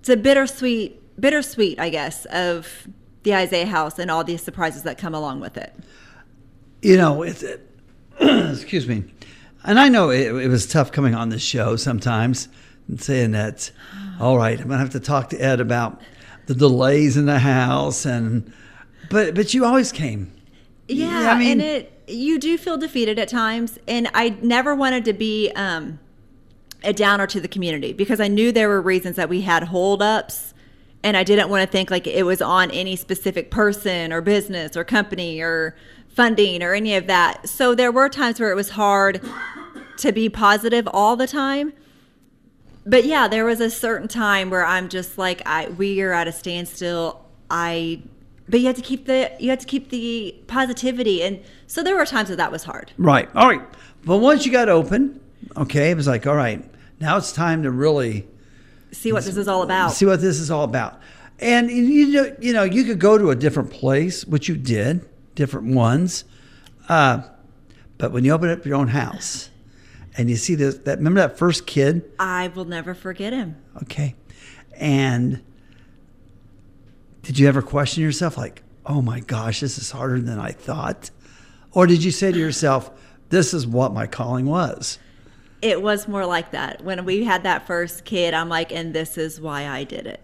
[0.00, 2.88] it's a bittersweet bittersweet, I guess, of
[3.22, 5.74] the Isaiah house and all the surprises that come along with it.
[6.82, 7.68] you know, it's it,
[8.20, 9.04] excuse me,
[9.64, 12.48] and I know it, it was tough coming on this show sometimes
[12.88, 13.70] and saying that.
[14.18, 16.00] All right, I'm gonna have to talk to Ed about
[16.46, 18.50] the delays in the house, and
[19.10, 20.32] but but you always came.
[20.88, 24.74] Yeah, Yeah, I mean- and it you do feel defeated at times, and I never
[24.74, 25.98] wanted to be um,
[26.86, 30.54] a downer to the community because I knew there were reasons that we had holdups,
[31.02, 34.76] and I didn't want to think like it was on any specific person or business
[34.76, 35.76] or company or
[36.08, 37.48] funding or any of that.
[37.48, 39.20] So there were times where it was hard
[39.98, 41.72] to be positive all the time.
[42.86, 46.28] But yeah, there was a certain time where I'm just like, I we are at
[46.28, 47.24] a standstill.
[47.50, 48.02] I,
[48.48, 51.96] but you had to keep the you had to keep the positivity, and so there
[51.96, 52.92] were times that that was hard.
[52.96, 53.28] Right.
[53.34, 53.62] All right.
[54.04, 55.20] But once you got open,
[55.56, 56.64] okay, it was like, all right,
[57.00, 58.26] now it's time to really
[58.92, 59.92] See what this is all about.
[59.92, 61.00] see what this is all about.
[61.38, 65.06] And you know, you know, you could go to a different place, which you did,
[65.34, 66.24] different ones.
[66.88, 67.22] Uh,
[67.98, 69.50] but when you open up your own house
[70.16, 73.56] and you see this, that remember that first kid, I will never forget him.
[73.82, 74.14] okay,
[74.78, 75.42] and
[77.22, 81.10] did you ever question yourself, like, oh my gosh, this is harder than I thought,
[81.72, 82.90] or did you say to yourself,
[83.28, 84.98] this is what my calling was?
[85.62, 86.82] It was more like that.
[86.82, 90.22] When we had that first kid, I'm like, and this is why I did it.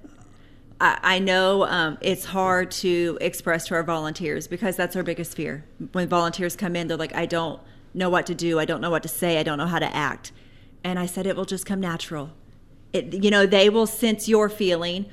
[0.84, 5.64] I, know um, it's hard to express to our volunteers because that's our biggest fear.
[5.92, 7.60] When volunteers come in, they're like, I don't
[7.94, 8.58] know what to do.
[8.58, 9.38] I don't know what to say.
[9.38, 10.32] I don't know how to act.
[10.82, 12.30] And I said, it will just come natural.
[12.92, 15.06] It, you know, they will sense your feeling.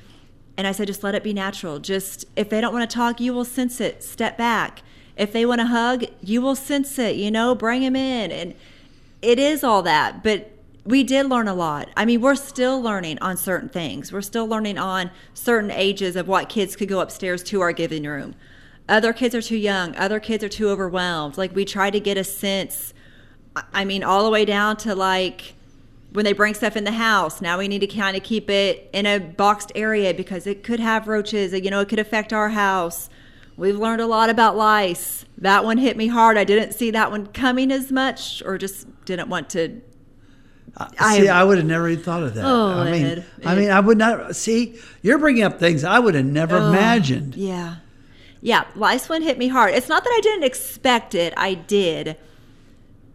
[0.56, 1.78] And I said, just let it be natural.
[1.78, 4.02] Just if they don't want to talk, you will sense it.
[4.02, 4.82] Step back.
[5.16, 7.14] If they want to hug, you will sense it.
[7.14, 8.32] You know, bring them in.
[8.32, 8.54] And
[9.22, 10.22] it is all that.
[10.22, 10.50] But
[10.84, 11.90] we did learn a lot.
[11.96, 14.12] I mean, we're still learning on certain things.
[14.12, 18.04] We're still learning on certain ages of what kids could go upstairs to our giving
[18.04, 18.34] room.
[18.88, 19.94] Other kids are too young.
[19.96, 21.38] Other kids are too overwhelmed.
[21.38, 22.92] Like we try to get a sense.
[23.72, 25.54] I- mean, all the way down to like
[26.12, 27.40] when they bring stuff in the house.
[27.40, 30.80] Now we need to kind of keep it in a boxed area because it could
[30.80, 31.52] have roaches.
[31.52, 33.08] You know, it could affect our house.
[33.60, 35.26] We've learned a lot about lice.
[35.36, 36.38] That one hit me hard.
[36.38, 39.82] I didn't see that one coming as much, or just didn't want to.
[40.78, 42.44] I- see, I would have never even thought of that.
[42.46, 44.78] Oh, I mean, I mean, I would not see.
[45.02, 47.34] You're bringing up things I would have never imagined.
[47.36, 47.76] Yeah.
[48.40, 49.74] Yeah, lice one hit me hard.
[49.74, 52.16] It's not that I didn't expect it, I did.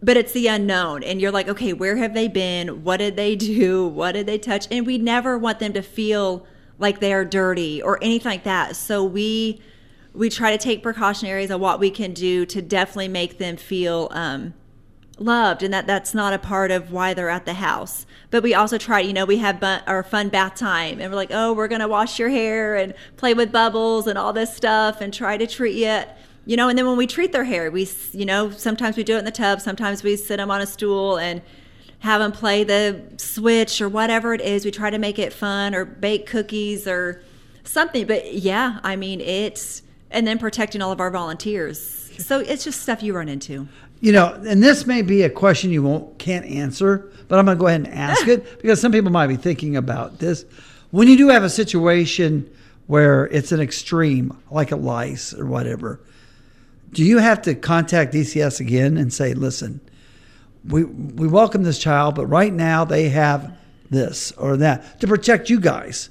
[0.03, 1.01] But it's the unknown.
[1.01, 2.83] And you're like, okay, where have they been?
[2.83, 3.87] What did they do?
[3.87, 4.67] What did they touch?
[4.69, 6.45] And we never want them to feel
[6.77, 8.75] like they are dirty or anything like that.
[8.75, 9.59] So we
[10.15, 14.09] we try to take precautionaries on what we can do to definitely make them feel
[14.11, 14.53] um,
[15.17, 18.53] loved and that that's not a part of why they're at the house but we
[18.53, 21.53] also try you know we have bu- our fun bath time and we're like oh
[21.53, 25.37] we're gonna wash your hair and play with bubbles and all this stuff and try
[25.37, 26.01] to treat you
[26.45, 29.15] you know and then when we treat their hair we you know sometimes we do
[29.15, 31.41] it in the tub sometimes we sit them on a stool and
[32.05, 34.63] have them play the Switch or whatever it is.
[34.63, 37.21] We try to make it fun or bake cookies or
[37.63, 38.05] something.
[38.05, 39.81] But yeah, I mean, it's,
[40.15, 42.09] and then protecting all of our volunteers.
[42.17, 43.67] So it's just stuff you run into.
[43.99, 47.57] You know, and this may be a question you won't can't answer, but I'm going
[47.57, 50.45] to go ahead and ask it because some people might be thinking about this.
[50.91, 52.49] When you do have a situation
[52.87, 55.99] where it's an extreme, like a lice or whatever,
[56.93, 59.81] do you have to contact DCS again and say, "Listen,
[60.65, 63.57] we we welcome this child, but right now they have
[63.89, 66.09] this or that to protect you guys"?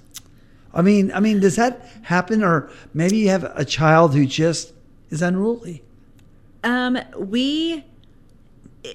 [0.74, 4.72] I mean, I mean, does that happen, or maybe you have a child who just
[5.10, 5.82] is unruly?
[6.64, 7.84] Um, we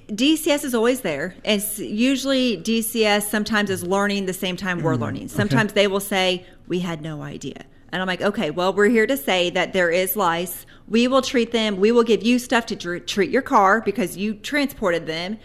[0.07, 1.35] DCS is always there.
[1.43, 5.29] It's usually DCS sometimes is learning the same time we're learning.
[5.29, 7.65] Sometimes they will say, We had no idea.
[7.91, 10.65] And I'm like, Okay, well, we're here to say that there is lice.
[10.87, 11.77] We will treat them.
[11.77, 15.39] We will give you stuff to dr- treat your car because you transported them,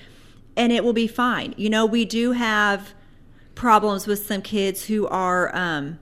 [0.57, 1.55] and it will be fine.
[1.57, 2.95] You know, we do have
[3.55, 5.99] problems with some kids who are um,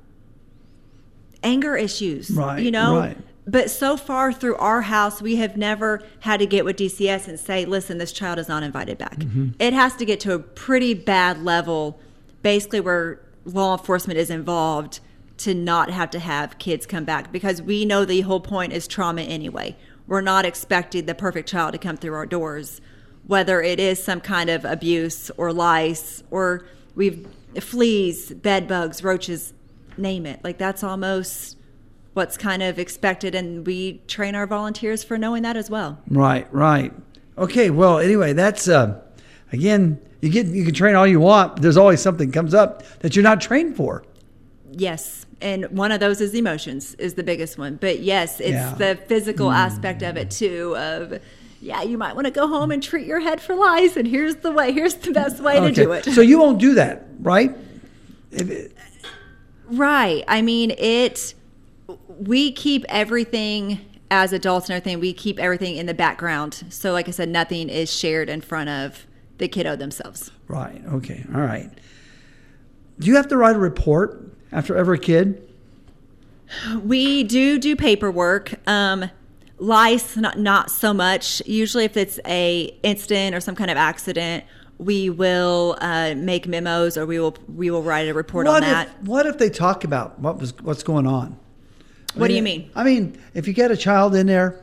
[1.43, 2.31] anger issues.
[2.31, 3.17] Right, You know, right.
[3.47, 7.39] but so far through our house, we have never had to get with DCS and
[7.39, 9.17] say, listen, this child is not invited back.
[9.17, 9.51] Mm-hmm.
[9.59, 12.01] It has to get to a pretty bad level,
[12.43, 15.01] basically, where law enforcement is involved
[15.39, 18.87] to not have to have kids come back because we know the whole point is
[18.87, 19.77] trauma anyway.
[20.07, 22.81] We're not expecting the perfect child to come through our doors,
[23.27, 27.27] whether it is some kind of abuse or lice or we've
[27.61, 29.53] fleas, bed bugs, roaches,
[29.99, 30.41] name it.
[30.45, 31.57] Like that's almost
[32.15, 36.47] what's kind of expected and we train our volunteers for knowing that as well Right,
[36.53, 36.93] right.
[37.39, 39.01] Okay, well, anyway, that's uh
[39.53, 42.83] again, you get you can train all you want, but there's always something comes up
[43.01, 44.05] that you're not trained for.
[44.71, 48.75] yes and one of those is emotions is the biggest one but yes it's Yeah.
[48.75, 51.19] the physical aspect of it too of
[51.61, 54.37] yeah you might want to go home and treat your head for lice and here's
[54.37, 57.51] the way here's the best way to do it So you won't do that, right?
[58.31, 58.73] If it-
[59.73, 60.23] Right.
[60.29, 61.35] I mean, it,
[62.07, 63.81] we keep everything
[64.11, 66.65] as adults and everything, we keep everything in the background.
[66.69, 69.07] So, like I said, nothing is shared in front of
[69.39, 70.31] the kiddo themselves.
[70.47, 70.83] right.
[70.87, 71.25] Okay.
[71.35, 71.71] All right.
[72.99, 75.49] Do you have to write a report after every kid?
[76.85, 78.55] We do do paperwork.
[78.69, 79.11] Um,
[79.59, 81.41] lice, not, not so much.
[81.47, 84.45] Usually, if it's a incident or some kind of accident,
[84.79, 88.69] we will uh, make memos or we will we will write a report what on
[88.69, 88.89] that.
[88.89, 91.39] If, what if they talk about what was what's going on?
[92.15, 92.71] I What do you mean?
[92.75, 94.61] I mean, if you get a child in there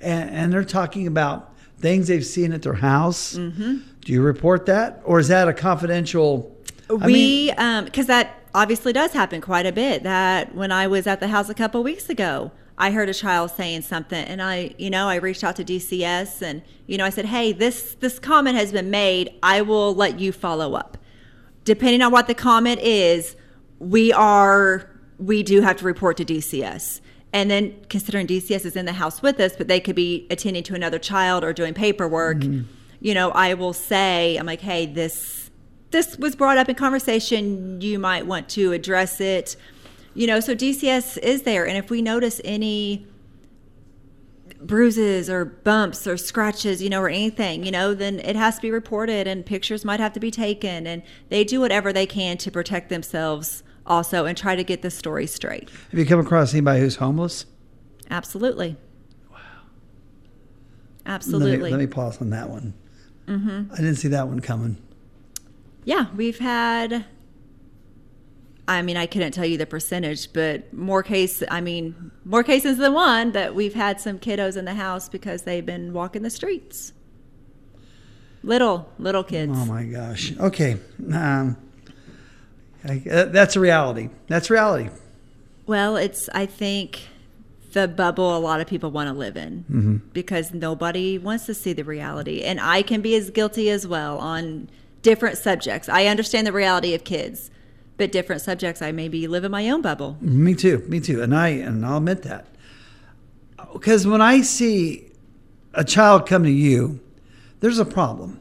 [0.00, 3.78] and, and they're talking about things they've seen at their house, Mm-hmm.
[4.00, 6.50] do you report that, or is that a confidential?
[6.88, 11.06] I we um because that obviously does happen quite a bit that when i was
[11.08, 14.74] at the house a couple weeks ago i heard a child saying something and i
[14.78, 18.18] you know i reached out to dcs and you know i said hey this this
[18.18, 19.30] comment has been made.
[19.42, 20.98] I will let you follow up.
[21.64, 23.36] Depending on what the comment is
[23.78, 27.00] we are we do have to report to dcs
[27.32, 30.62] and then considering dcs is in the house with us but they could be attending
[30.64, 32.62] to another child or doing paperwork mm-hmm.
[33.00, 35.44] you know i will say i'm like hey this
[35.94, 37.80] this was brought up in conversation.
[37.80, 39.56] You might want to address it
[40.14, 43.06] you know so dcs is there and if we notice any
[44.60, 48.62] bruises or bumps or scratches you know or anything you know then it has to
[48.62, 52.36] be reported and pictures might have to be taken and they do whatever they can
[52.38, 56.54] to protect themselves also and try to get the story straight Have you come across
[56.54, 57.44] anybody who's homeless?
[58.10, 58.76] absolutely
[59.30, 59.36] wow
[61.04, 62.72] Let absolutely me, let me pause on that one.
[63.26, 63.72] Mm-hmm.
[63.72, 64.76] I didn't see that one coming.
[65.86, 67.06] Yeah, we've had.
[68.66, 71.42] I mean, I couldn't tell you the percentage, but more case.
[71.50, 75.42] I mean, more cases than one that we've had some kiddos in the house because
[75.42, 76.92] they've been walking the streets.
[78.42, 79.52] Little, little kids.
[79.54, 80.36] Oh my gosh.
[80.38, 80.78] Okay.
[81.12, 81.56] Um,
[82.86, 84.10] I, uh, that's a reality.
[84.28, 84.90] That's reality.
[85.66, 87.08] Well, it's I think
[87.72, 91.72] the bubble a lot of people want to live in because nobody wants to see
[91.72, 94.68] the reality, and I can be as guilty as well on
[95.02, 95.88] different subjects.
[95.88, 97.50] I understand the reality of kids,
[97.96, 100.16] but different subjects I maybe live in my own bubble.
[100.20, 100.84] Me too.
[100.88, 101.22] Me too.
[101.22, 102.46] And I and I'll admit that.
[103.72, 105.10] Because when I see
[105.74, 107.00] a child come to you,
[107.60, 108.40] there's a problem.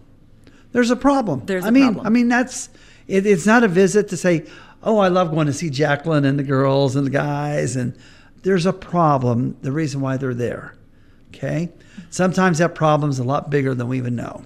[0.71, 1.45] There's a problem.
[1.45, 2.05] There's I a mean, problem.
[2.05, 2.69] I mean that's
[3.07, 4.45] it, it's not a visit to say,
[4.81, 7.95] "Oh, I love going to see Jacquelyn and the girls and the guys." And
[8.43, 9.57] there's a problem.
[9.61, 10.75] The reason why they're there.
[11.29, 11.69] Okay.
[12.09, 14.45] Sometimes that problem's a lot bigger than we even know.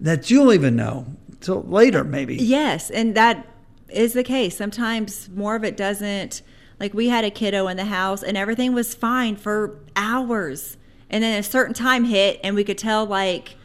[0.00, 1.06] That you'll even know
[1.40, 2.36] till later, maybe.
[2.36, 3.46] Yes, and that
[3.92, 4.56] is the case.
[4.56, 6.42] Sometimes more of it doesn't.
[6.78, 10.76] Like we had a kiddo in the house and everything was fine for hours.
[11.10, 13.56] And then a certain time hit and we could tell like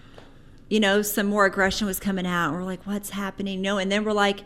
[0.70, 2.50] you know, some more aggression was coming out.
[2.50, 3.62] And we're like, what's happening?
[3.62, 3.78] No.
[3.78, 4.42] And then we're like,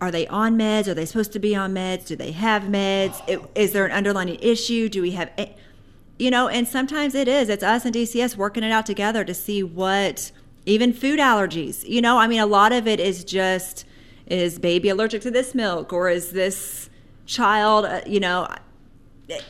[0.00, 0.86] are they on meds?
[0.86, 2.06] Are they supposed to be on meds?
[2.06, 3.20] Do they have meds?
[3.28, 4.88] It, is there an underlying issue?
[4.88, 5.56] Do we have, a-
[6.18, 7.48] you know, and sometimes it is.
[7.48, 10.30] It's us and DCS working it out together to see what,
[10.66, 13.86] even food allergies, you know, I mean, a lot of it is just,
[14.30, 16.90] is baby allergic to this milk or is this
[17.26, 18.48] child, uh, you know,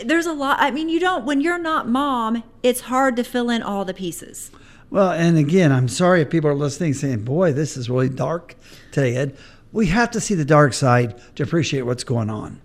[0.05, 0.59] there's a lot.
[0.61, 3.95] I mean, you don't, when you're not mom, it's hard to fill in all the
[3.95, 4.51] pieces.
[4.91, 8.57] Well, and again, I'm sorry if people are listening saying, boy, this is really dark
[8.91, 9.37] today, Ed.
[9.71, 12.61] We have to see the dark side to appreciate what's going on.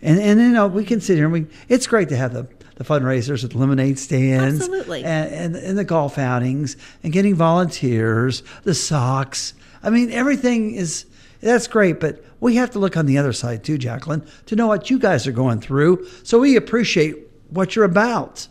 [0.00, 2.48] And, and you know, we can sit here and we, it's great to have the,
[2.76, 4.60] the fundraisers at the lemonade stands.
[4.60, 5.04] Absolutely.
[5.04, 9.54] And, and, and the golf outings and getting volunteers, the socks.
[9.82, 11.04] I mean, everything is,
[11.40, 14.66] that's great, but we have to look on the other side too, Jacquelyn, to know
[14.66, 17.16] what you guys are going through so we appreciate
[17.50, 18.48] what you're about.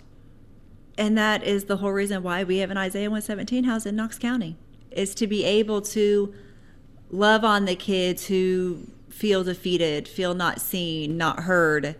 [0.98, 4.18] And that is the whole reason why we have an Isaiah 117 house in Knox
[4.18, 4.56] County,
[4.90, 6.34] is to be able to
[7.12, 11.96] love on the kids who feel defeated, feel not seen, not heard,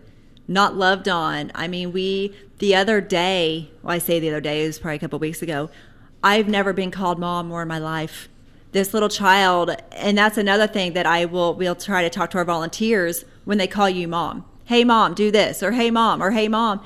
[0.48, 1.52] not loved on.
[1.54, 4.96] I mean, we, the other day, well, I say the other day, it was probably
[4.96, 5.70] a couple weeks ago,
[6.22, 8.28] I've never been called mom more in my life.
[8.72, 12.38] This little child, and that's another thing that I will, we'll try to talk to
[12.38, 14.44] our volunteers when they call you mom.
[14.64, 16.82] Hey, mom, do this, or hey, mom, or hey, mom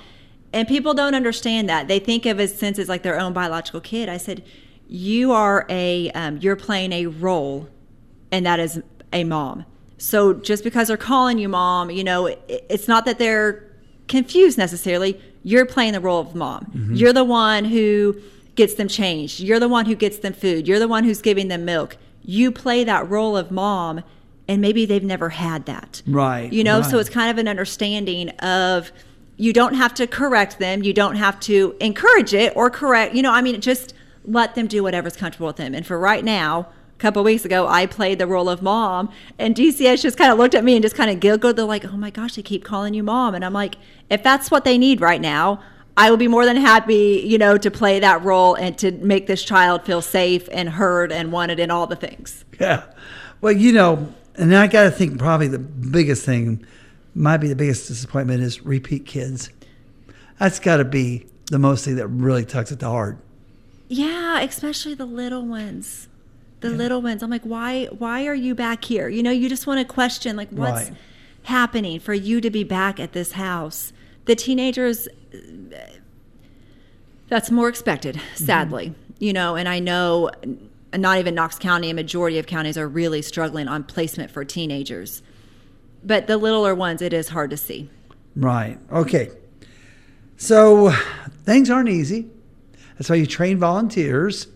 [0.52, 1.88] and people don't understand that.
[1.88, 4.08] They think of it since it's like their own biological kid.
[4.08, 4.44] I said,
[4.86, 7.68] you are a, um, you're playing a role,
[8.30, 9.64] and that is a mom.
[9.96, 13.64] So just because they're calling you mom, you know, it, it's not that they're
[14.08, 15.18] confused necessarily.
[15.42, 16.66] You're playing the role of mom.
[16.66, 16.94] Mm-hmm.
[16.94, 18.20] You're the one who
[18.54, 19.40] gets them changed.
[19.40, 20.68] You're the one who gets them food.
[20.68, 21.96] You're the one who's giving them milk.
[22.22, 24.02] You play that role of mom,
[24.46, 26.02] and maybe they've never had that.
[26.06, 26.52] Right.
[26.52, 26.90] You know, right.
[26.90, 28.92] so it's kind of an understanding of,
[29.36, 30.82] you don't have to correct them.
[30.82, 33.94] You don't have to encourage it or correct, you know, I mean, just
[34.24, 35.74] let them do whatever's comfortable with them.
[35.74, 39.56] And for right now, a couple weeks ago, I played the role of mom, and
[39.56, 41.56] DCS just kind of looked at me and just kind of giggled.
[41.56, 43.34] They're like, oh my gosh, they keep calling you mom.
[43.34, 43.76] And I'm like,
[44.10, 45.60] if that's what they need right now,
[45.96, 49.26] I will be more than happy, you know, to play that role and to make
[49.26, 52.44] this child feel safe and heard and wanted and all the things.
[52.58, 52.84] Yeah.
[53.40, 56.64] Well, you know, and I got to think probably the biggest thing
[57.14, 59.50] might be the biggest disappointment is repeat kids.
[60.38, 63.18] That's got to be the most thing that really tugs at the heart.
[63.88, 66.08] Yeah, especially the little ones.
[66.60, 66.76] The yeah.
[66.76, 67.22] little ones.
[67.22, 67.86] I'm like, why?
[67.86, 69.08] Why are you back here?
[69.08, 70.98] You know, you just want to question like what's right.
[71.42, 73.92] happening for you to be back at this house.
[74.24, 75.08] The teenagers.
[77.28, 78.88] That's more expected, sadly.
[78.88, 79.12] Mm-hmm.
[79.18, 80.30] You know, and I know
[80.94, 85.22] not even Knox County, a majority of counties are really struggling on placement for teenagers
[86.04, 87.88] but the littler ones, it is hard to see.
[88.34, 88.78] Right.
[88.90, 89.30] Okay.
[90.36, 90.92] So
[91.44, 92.28] things aren't easy.
[92.98, 94.48] That's why you train volunteers.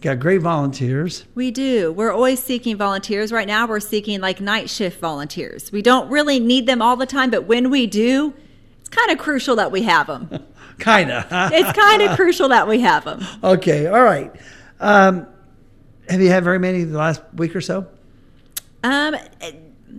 [0.00, 1.24] Got great volunteers.
[1.34, 1.92] We do.
[1.92, 3.32] We're always seeking volunteers.
[3.32, 5.72] Right now, we're seeking like night shift volunteers.
[5.72, 8.34] We don't really need them all the time, but when we do,
[8.86, 10.28] it's kind of crucial that we have them.
[10.78, 11.26] kind of.
[11.52, 13.24] it's kind of crucial that we have them.
[13.42, 13.88] Okay.
[13.88, 14.32] All right.
[14.78, 15.26] Um,
[16.08, 17.88] have you had very many the last week or so?
[18.84, 19.16] Um,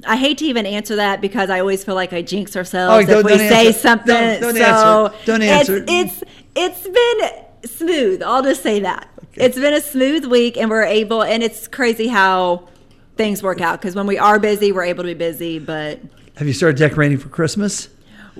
[0.06, 3.20] I hate to even answer that because I always feel like I jinx ourselves oh,
[3.20, 4.08] if we say something.
[4.08, 5.26] Don't, don't so answer.
[5.26, 5.86] Don't answer.
[5.86, 6.24] It's, it's,
[6.56, 8.24] it's been smooth.
[8.24, 9.46] I'll just say that okay.
[9.46, 11.24] it's been a smooth week, and we're able.
[11.24, 12.70] And it's crazy how
[13.18, 15.60] things work out because when we are busy, we're able to be busy.
[15.60, 16.00] But
[16.38, 17.90] have you started decorating for Christmas?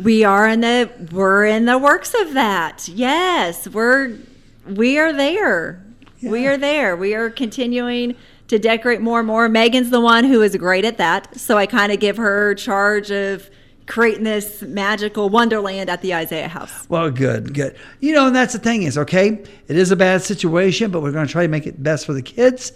[0.02, 2.88] We are in the we're in the works of that.
[2.88, 4.18] Yes, we're
[4.66, 5.84] we are there.
[6.20, 6.32] Yeah.
[6.32, 6.96] We are there.
[6.96, 8.16] We are continuing
[8.48, 9.50] to decorate more and more.
[9.50, 11.38] Megan's the one who is great at that.
[11.38, 13.50] So I kind of give her charge of
[13.88, 16.88] creating this magical wonderland at the Isaiah house.
[16.90, 17.76] Well, good, good.
[18.00, 21.12] You know, and that's the thing is, okay, it is a bad situation, but we're
[21.12, 22.74] going to try to make it best for the kids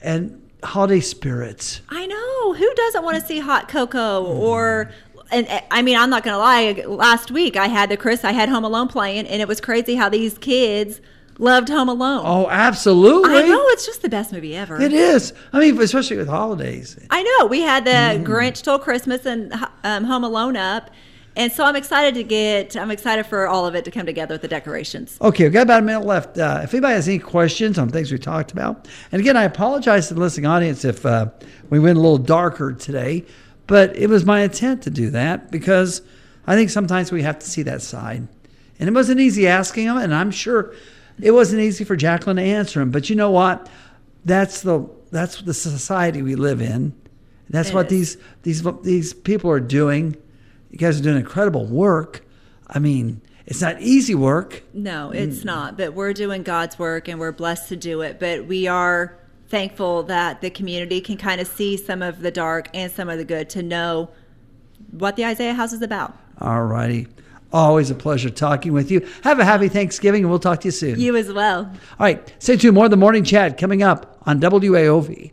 [0.00, 1.80] and holiday spirits.
[1.88, 2.54] I know.
[2.54, 5.11] Who doesn't want to see hot cocoa or mm-hmm.
[5.32, 6.84] And I mean, I'm not going to lie.
[6.86, 9.94] Last week I had the Chris, I had Home Alone playing, and it was crazy
[9.94, 11.00] how these kids
[11.38, 12.22] loved Home Alone.
[12.24, 13.34] Oh, absolutely.
[13.34, 14.80] I know it's just the best movie ever.
[14.80, 15.32] It is.
[15.52, 16.98] I mean, especially with holidays.
[17.10, 17.46] I know.
[17.46, 18.24] We had the mm.
[18.24, 19.52] Grinch Stole Christmas and
[19.82, 20.90] um, Home Alone up.
[21.34, 24.34] And so I'm excited to get, I'm excited for all of it to come together
[24.34, 25.16] with the decorations.
[25.20, 26.36] Okay, we've got about a minute left.
[26.36, 30.08] Uh, if anybody has any questions on things we talked about, and again, I apologize
[30.08, 31.30] to the listening audience if uh,
[31.70, 33.24] we went a little darker today,
[33.66, 36.02] but it was my intent to do that because
[36.46, 38.26] I think sometimes we have to see that side.
[38.78, 40.74] And it wasn't easy asking them, and I'm sure
[41.20, 43.68] it wasn't easy for Jacquelyn to answer him, but you know what?
[44.24, 46.94] That's the that's the society we live in.
[47.50, 48.16] That's it what is.
[48.42, 50.16] these these these people are doing.
[50.70, 52.24] You guys are doing incredible work.
[52.66, 54.62] I mean, it's not easy work.
[54.72, 55.44] No, it's mm.
[55.44, 55.76] not.
[55.76, 58.18] But we're doing God's work and we're blessed to do it.
[58.18, 59.18] But we are
[59.52, 63.18] thankful that the community can kind of see some of the dark and some of
[63.18, 64.08] the good to know
[64.92, 66.16] what the Isaiah House is about.
[66.40, 67.06] All righty.
[67.52, 69.06] Always a pleasure talking with you.
[69.24, 70.98] Have a happy Thanksgiving, and we'll talk to you soon.
[70.98, 71.66] You as well.
[71.66, 72.34] All right.
[72.38, 72.74] Stay tuned.
[72.74, 75.32] More of the morning chat coming up on WAOV.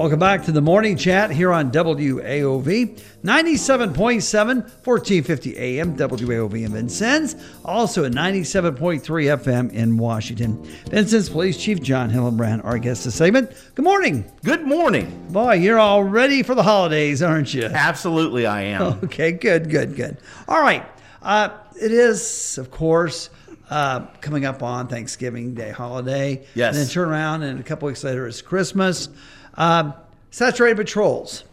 [0.00, 7.34] Welcome back to the morning chat here on WAOV 97.7, 1450 AM, WAOV in Vincennes.
[7.64, 10.62] Also at 97.3 FM in Washington.
[10.88, 13.52] Vincennes Police Chief Jon Hillenbrand, our guest this segment.
[13.74, 14.24] Good morning.
[14.42, 15.26] Good morning.
[15.30, 17.64] Boy, you're all ready for the holidays, aren't you?
[17.64, 18.82] Absolutely, I am.
[19.04, 20.16] Okay, good, good, good.
[20.48, 20.86] All right.
[21.20, 23.28] Uh, it is, of course,
[23.70, 26.44] uh, coming up on Thanksgiving Day holiday.
[26.54, 26.74] Yes.
[26.74, 29.08] And then turn around, and a couple weeks later it's Christmas.
[29.54, 29.94] Um,
[30.30, 31.44] saturated patrols.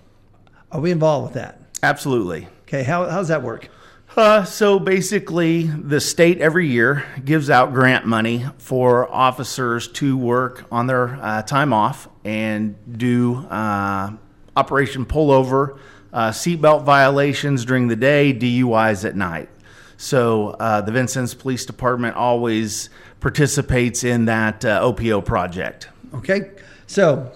[0.71, 1.61] Are we involved with that?
[1.81, 2.47] Absolutely.
[2.63, 3.69] Okay, how, how does that work?
[4.15, 10.65] Uh, so basically, the state every year gives out grant money for officers to work
[10.71, 14.11] on their uh, time off and do uh,
[14.55, 15.77] Operation Pullover,
[16.11, 19.49] uh, seatbelt violations during the day, DUIs at night.
[19.97, 22.89] So uh, the Vincennes Police Department always
[23.19, 25.89] participates in that uh, OPO project.
[26.13, 26.51] Okay,
[26.85, 27.31] so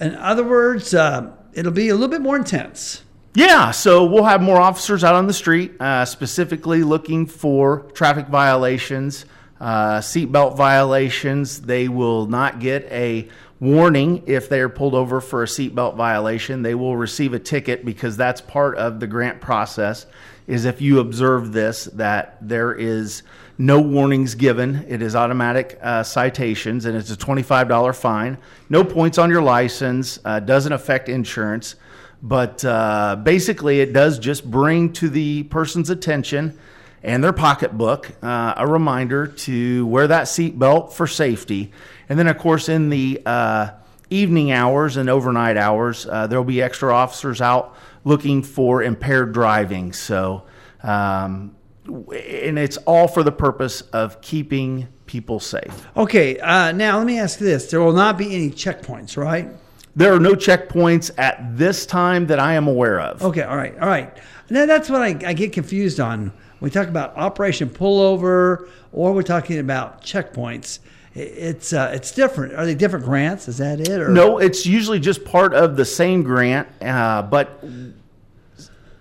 [0.00, 3.02] in other words, uh, it'll be a little bit more intense.
[3.34, 8.26] Yeah, so we'll have more officers out on the street, uh, specifically looking for traffic
[8.28, 9.26] violations,
[9.60, 11.60] uh, seatbelt violations.
[11.62, 13.28] They will not get a
[13.60, 16.62] warning if they are pulled over for a seatbelt violation.
[16.62, 20.06] They will receive a ticket because that's part of the grant process.
[20.48, 23.22] Is if you observe this, that there is
[23.58, 24.86] no warnings given.
[24.88, 28.38] It is automatic uh, citations, and it's a twenty-five dollar fine.
[28.68, 30.18] No points on your license.
[30.24, 31.76] Uh, doesn't affect insurance.
[32.22, 36.58] But uh, basically, it does just bring to the person's attention
[37.02, 41.70] and their pocketbook uh, a reminder to wear that seatbelt for safety.
[42.08, 43.70] And then, of course, in the uh,
[44.10, 47.76] evening hours and overnight hours, uh, there will be extra officers out
[48.08, 49.92] looking for impaired driving.
[49.92, 50.44] So,
[50.82, 51.54] um,
[51.86, 55.86] and it's all for the purpose of keeping people safe.
[55.96, 59.48] Okay, uh, now let me ask this: there will not be any checkpoints, right?
[59.94, 63.22] There are no checkpoints at this time that I am aware of.
[63.22, 64.16] Okay, all right, all right.
[64.48, 66.32] Now that's what I, I get confused on.
[66.60, 70.78] We talk about Operation Pullover, or we're talking about checkpoints.
[71.14, 72.54] It's uh, it's different.
[72.54, 73.48] Are they different grants?
[73.48, 74.00] Is that it?
[74.00, 74.08] Or?
[74.08, 77.64] No, it's usually just part of the same grant, uh, but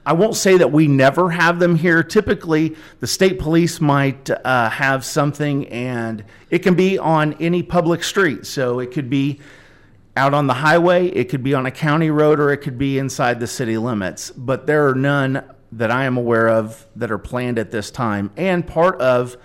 [0.08, 2.02] I won't say that we never have them here.
[2.02, 8.06] Typically, the state police might uh, have something, and it can be on any public
[8.06, 8.46] street.
[8.46, 9.42] So it could be
[10.16, 12.98] out on the highway, it could be on a county road, or it could be
[12.98, 14.32] inside the city limits.
[14.32, 15.44] But there are none
[15.74, 18.32] that I am aware of that are planned at this time.
[18.38, 19.36] And part of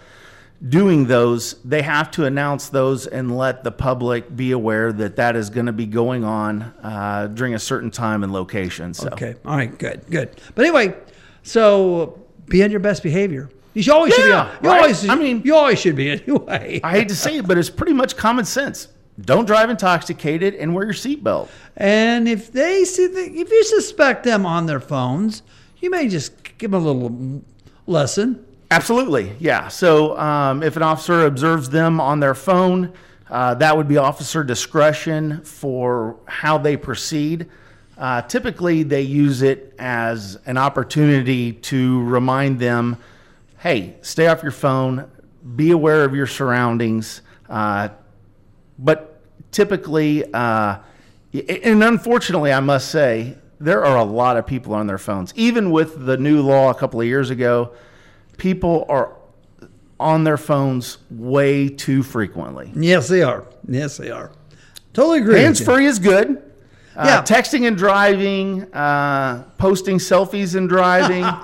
[0.68, 5.36] doing those, they have to announce those and let the public be aware that that
[5.36, 8.94] is going to be going on uh, during a certain time and location.
[8.94, 9.08] So.
[9.08, 9.34] Okay.
[9.44, 9.76] All right.
[9.76, 10.08] Good.
[10.08, 10.40] Good.
[10.54, 10.94] But anyway,
[11.42, 13.50] so be on your best behavior.
[13.74, 14.32] You should always should be.
[14.32, 14.80] On, you right.
[14.82, 15.08] always.
[15.08, 16.80] I mean- you always should be anyway.
[16.84, 18.88] I hate to say it, but it's pretty much common sense.
[19.20, 21.48] Don't drive intoxicated and wear your seatbelt.
[21.76, 25.42] And if they see, the, if you suspect them on their phones,
[25.80, 27.42] you may just give them a little
[27.86, 28.44] lesson.
[28.72, 29.68] Absolutely, yeah.
[29.68, 32.94] So um, if an officer observes them on their phone,
[33.30, 37.50] uh, that would be officer discretion for how they proceed.
[37.98, 42.96] Uh, typically, they use it as an opportunity to remind them,
[43.58, 45.04] "Hey, stay off your phone.
[45.54, 47.20] Be aware of your surroundings."
[47.50, 47.90] Uh,
[48.78, 49.20] but
[49.50, 50.78] typically, uh,
[51.34, 55.34] and unfortunately, I must say, there are a lot of people on their phones.
[55.36, 57.72] Even with the new law a couple of years ago,
[58.47, 59.12] people are
[60.01, 62.72] on their phones way too frequently.
[62.74, 63.47] Yes, they are.
[63.68, 64.32] Yes, they are.
[64.93, 65.38] Totally agree.
[65.38, 66.43] Hands free is good.
[66.97, 67.22] Uh, Yeah.
[67.22, 71.22] texting and driving, uh, posting selfies and driving.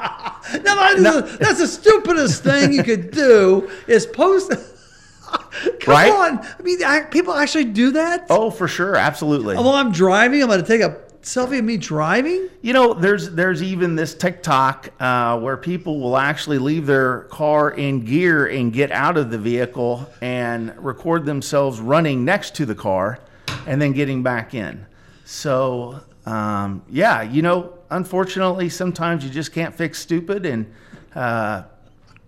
[0.65, 4.51] No, that is the- that's the stupidest thing you could do is post.
[5.81, 6.11] Come Right?
[6.11, 6.39] on.
[6.39, 8.27] I mean, I, people actually do that.
[8.31, 9.57] oh, for sure, absolutely.
[9.57, 10.97] While I'm driving, I'm going to take a
[11.29, 12.49] selfie of me driving?
[12.63, 17.71] You know, there's there's even this TikTok uh, where people will actually leave their car
[17.71, 22.75] in gear and get out of the vehicle and record themselves running next to the
[22.75, 23.21] car,
[23.67, 24.87] and then getting back in.
[25.25, 30.73] So um, yeah, you know, unfortunately, sometimes you just can't fix stupid, and
[31.15, 31.65] uh,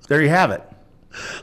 [0.09, 0.63] there you have it.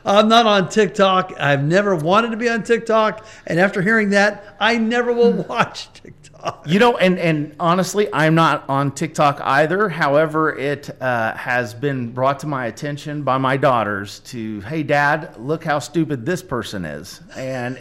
[0.04, 1.34] I'm not on TikTok.
[1.38, 3.26] I've never wanted to be on TikTok.
[3.46, 6.17] And after hearing that, I never will watch TikTok.
[6.66, 9.88] You know, and, and honestly, I'm not on TikTok either.
[9.88, 15.36] However, it uh, has been brought to my attention by my daughters to, hey, dad,
[15.38, 17.20] look how stupid this person is.
[17.36, 17.80] And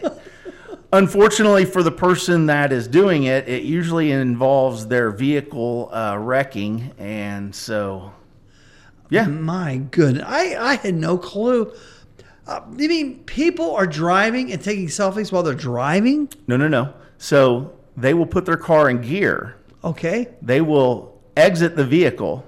[0.94, 6.94] unfortunately for the person that is doing it, it usually involves their vehicle uh, wrecking.
[6.98, 8.12] And so,
[9.10, 9.28] yeah.
[9.28, 10.24] My goodness.
[10.26, 11.74] I, I had no clue.
[12.48, 16.30] Uh, you mean people are driving and taking selfies while they're driving?
[16.48, 16.94] No, no, no.
[17.18, 19.58] So they will put their car in gear.
[19.84, 20.30] Okay.
[20.42, 22.46] They will exit the vehicle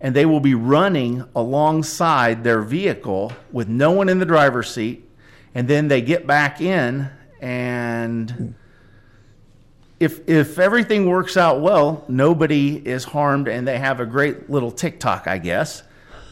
[0.00, 5.08] and they will be running alongside their vehicle with no one in the driver's seat.
[5.54, 7.10] And then they get back in
[7.40, 8.54] and
[10.00, 14.70] if if everything works out well, nobody is harmed and they have a great little
[14.70, 15.82] TikTok, I guess.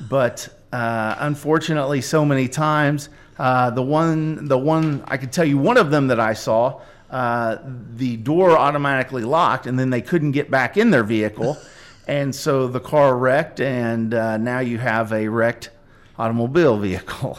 [0.08, 5.58] But uh, unfortunately, so many times, uh, the one the one I could tell you
[5.58, 6.80] one of them that I saw,
[7.10, 7.58] uh,
[7.94, 11.56] the door automatically locked, and then they couldn't get back in their vehicle,
[12.08, 15.70] and so the car wrecked, and uh, now you have a wrecked
[16.18, 17.38] automobile vehicle.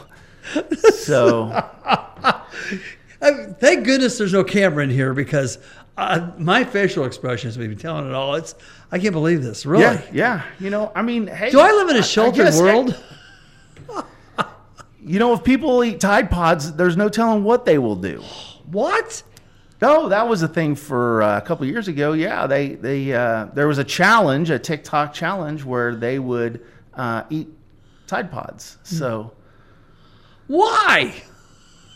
[0.94, 1.50] so
[1.86, 2.44] I,
[3.60, 5.58] thank goodness there's no camera in here because
[5.98, 8.36] uh, my facial expressions would be telling it all.
[8.36, 8.56] It's
[8.92, 9.66] I can't believe this.
[9.66, 9.84] Really?
[9.84, 12.98] yeah, yeah, you know, I mean, hey, Do I live in a sheltered world?
[15.00, 18.22] You know, if people eat Tide Pods, there's no telling what they will do.
[18.66, 19.24] what?
[19.82, 22.14] No, that was a thing for uh, a couple of years ago.
[22.14, 26.66] Yeah, they they uh, there was a challenge, a TikTok challenge where they would
[26.96, 27.48] uh, eat
[28.08, 28.78] Tide Pods.
[28.84, 29.34] So,
[30.48, 31.14] Why?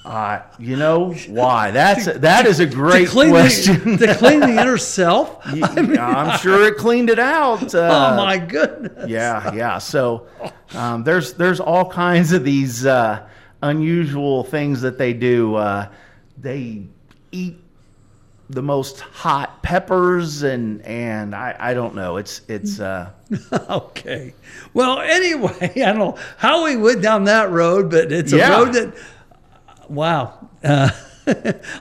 [0.03, 1.69] uh, you know why?
[1.71, 3.97] That's that is a great to question.
[3.97, 5.39] The, to clean the inner self?
[5.45, 7.73] I am sure it cleaned it out.
[7.82, 9.09] Uh, oh my goodness.
[9.09, 9.77] Yeah, yeah.
[9.77, 10.27] So
[10.73, 13.27] um, there's there's all kinds of these uh,
[13.61, 15.55] unusual things that they do.
[15.55, 15.88] Uh,
[16.38, 16.84] they
[17.32, 17.61] eat
[18.51, 22.17] the most hot peppers and and I, I don't know.
[22.17, 23.09] It's it's uh,
[23.69, 24.33] Okay.
[24.73, 28.57] Well, anyway, I don't know how we went down that road, but it's a Yeah.
[28.59, 28.93] road that,
[29.89, 30.49] wow.
[30.63, 30.89] Uh,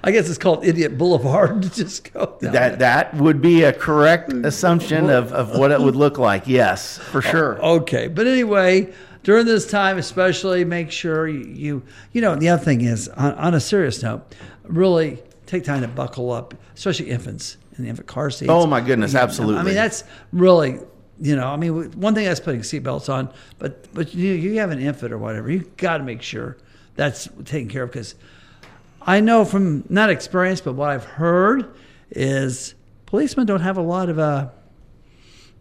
[0.05, 3.73] I guess it's called Idiot Boulevard to just go down that that would be a
[3.73, 6.47] correct assumption of, of what it would look like.
[6.47, 7.59] Yes, for sure.
[7.65, 8.93] Okay, but anyway,
[9.23, 12.37] during this time, especially, make sure you you, you know.
[12.37, 14.23] The other thing is, on, on a serious note,
[14.65, 18.51] really take time to buckle up, especially infants in the infant car seats.
[18.51, 19.61] Oh my goodness, absolutely.
[19.61, 20.79] I mean, that's really,
[21.21, 24.71] you know, I mean, one thing that's putting seatbelts on, but but you you have
[24.71, 26.57] an infant or whatever, you got to make sure
[26.95, 28.15] that's taken care of because
[29.03, 31.75] I know from not experience, but what I've heard
[32.11, 32.75] is
[33.07, 34.51] policemen don't have a lot of uh.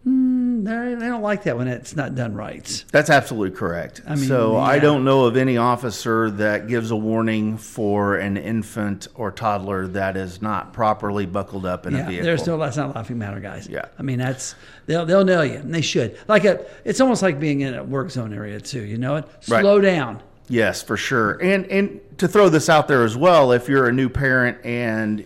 [0.06, 2.84] Mm, They they don't like that when it's not done right.
[2.92, 4.02] That's absolutely correct.
[4.06, 8.36] I mean, so I don't know of any officer that gives a warning for an
[8.36, 12.24] infant or toddler that is not properly buckled up in a vehicle.
[12.24, 13.68] there's no that's not a laughing matter, guys.
[13.68, 13.86] Yeah.
[13.98, 14.54] I mean that's
[14.86, 16.18] they'll they'll nail you, and they should.
[16.28, 18.82] Like a, it's almost like being in a work zone area too.
[18.84, 19.24] You know it.
[19.48, 19.60] Right.
[19.60, 20.22] Slow down.
[20.48, 21.32] Yes, for sure.
[21.42, 25.24] And and to throw this out there as well, if you're a new parent and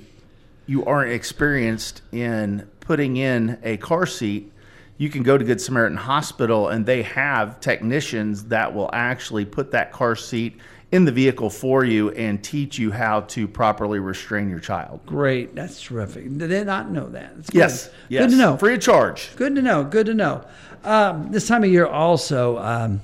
[0.67, 4.53] you aren't experienced in putting in a car seat,
[4.97, 9.71] you can go to Good Samaritan Hospital and they have technicians that will actually put
[9.73, 10.59] that car seat
[10.93, 15.01] in the vehicle for you and teach you how to properly restrain your child.
[15.07, 16.25] Great, that's terrific.
[16.39, 17.35] Did they not know that?
[17.35, 17.59] That's good.
[17.59, 18.23] Yes, yes.
[18.23, 18.57] Good to know.
[18.57, 19.35] Free of charge.
[19.35, 19.83] Good to know.
[19.83, 20.47] Good to know.
[20.85, 23.01] Um, this time of year, also, um,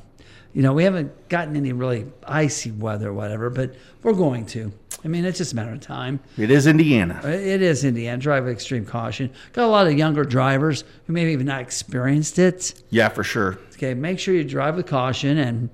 [0.53, 4.73] you know, we haven't gotten any really icy weather or whatever, but we're going to.
[5.05, 6.21] I mean, it's just a matter of time.
[6.37, 7.21] It is Indiana.
[7.25, 8.19] It is Indiana.
[8.19, 9.31] Drive with extreme caution.
[9.53, 12.83] Got a lot of younger drivers who maybe even not experienced it.
[12.91, 13.59] Yeah, for sure.
[13.75, 15.71] Okay, make sure you drive with caution and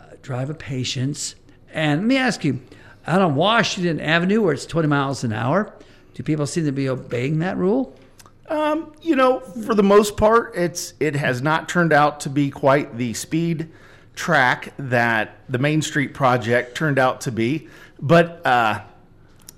[0.00, 1.34] uh, drive with patience.
[1.72, 2.60] And let me ask you,
[3.06, 5.72] out on Washington Avenue, where it's 20 miles an hour,
[6.14, 7.94] do people seem to be obeying that rule?
[8.48, 12.50] Um, you know, for the most part, it's it has not turned out to be
[12.50, 13.68] quite the speed
[14.18, 17.68] track that the Main Street project turned out to be,
[18.02, 18.82] but uh,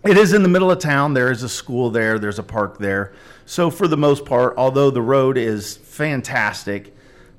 [0.04, 1.14] it is in the middle of town.
[1.14, 2.18] There is a school there.
[2.18, 3.14] There's a park there.
[3.46, 6.94] So for the most part, although the road is fantastic,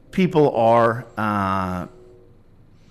[0.09, 1.87] people are uh,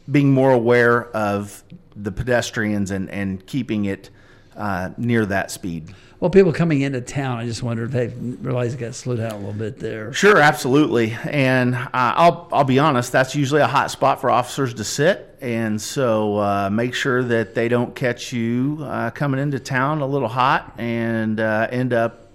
[0.09, 1.65] being more aware of
[1.97, 4.11] the pedestrians and and keeping it
[4.57, 5.93] uh, near that speed.
[6.21, 8.09] Well, people coming into town, I just wondered if they
[8.43, 10.13] realized it got slowed down a little bit there.
[10.13, 11.17] Sure, absolutely.
[11.25, 15.39] And uh, I'll I'll be honest, that's usually a hot spot for officers to sit,
[15.41, 20.07] and so uh, make sure that they don't catch you uh, coming into town a
[20.07, 22.31] little hot and uh, end up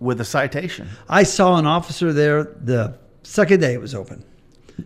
[0.00, 0.88] with a citation.
[1.08, 4.24] I saw an officer there the second day it was open,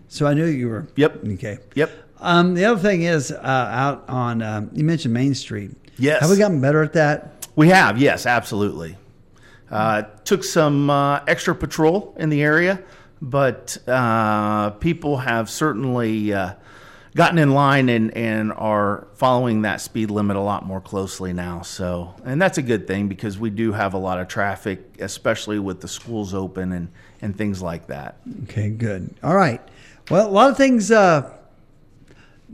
[0.08, 0.86] so I knew you were.
[0.96, 1.24] Yep.
[1.24, 1.56] Okay.
[1.74, 1.90] Yep.
[2.18, 5.70] Um, the other thing is uh, out on um, you mentioned Main Street.
[5.96, 6.20] Yes.
[6.20, 7.39] Have we gotten better at that?
[7.56, 8.96] We have, yes, absolutely.
[9.70, 12.82] Uh, took some uh, extra patrol in the area,
[13.22, 16.54] but uh, people have certainly uh,
[17.14, 21.62] gotten in line and, and are following that speed limit a lot more closely now.
[21.62, 25.58] So, and that's a good thing because we do have a lot of traffic, especially
[25.58, 26.88] with the schools open and,
[27.20, 28.16] and things like that.
[28.44, 29.14] Okay, good.
[29.22, 29.60] All right.
[30.10, 31.32] Well, a lot of things uh,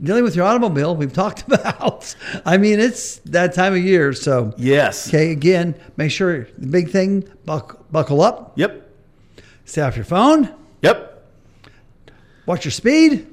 [0.03, 2.15] dealing with your automobile we've talked about.
[2.45, 4.13] I mean, it's that time of year.
[4.13, 5.09] So, Yes.
[5.09, 8.89] okay, again, make sure the big thing buck, buckle up, Yep.
[9.65, 10.51] stay off your phone,
[10.83, 11.25] Yep.
[12.47, 13.27] watch your speed,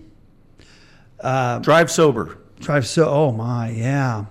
[1.21, 2.37] Drive sober.
[2.59, 3.07] drive so.
[3.09, 4.25] Oh, my, yeah.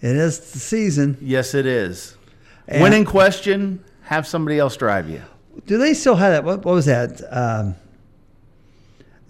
[0.00, 1.16] It is the season.
[1.20, 2.16] Yes, it is.
[2.68, 5.22] And- when in question, have somebody else drive you.
[5.66, 6.44] Do they still have that?
[6.44, 7.22] What, what was that?
[7.30, 7.74] Um,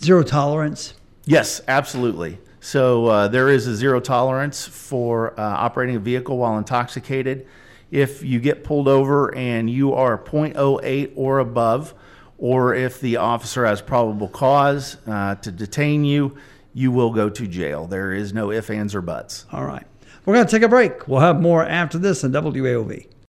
[0.02, 0.92] zero tolerance?
[1.26, 2.38] Yes, absolutely.
[2.60, 7.46] So uh, there is a zero tolerance for uh, operating a vehicle while intoxicated.
[7.90, 11.94] If you get pulled over and you are 0.08 or above,
[12.38, 16.36] or if the officer has probable cause uh, to detain you,
[16.74, 17.86] you will go to jail.
[17.86, 19.46] There is no ifs, ands, or buts.
[19.52, 19.86] All right.
[20.24, 21.08] We're going to take a break.
[21.08, 23.06] We'll have more after this on WAOV.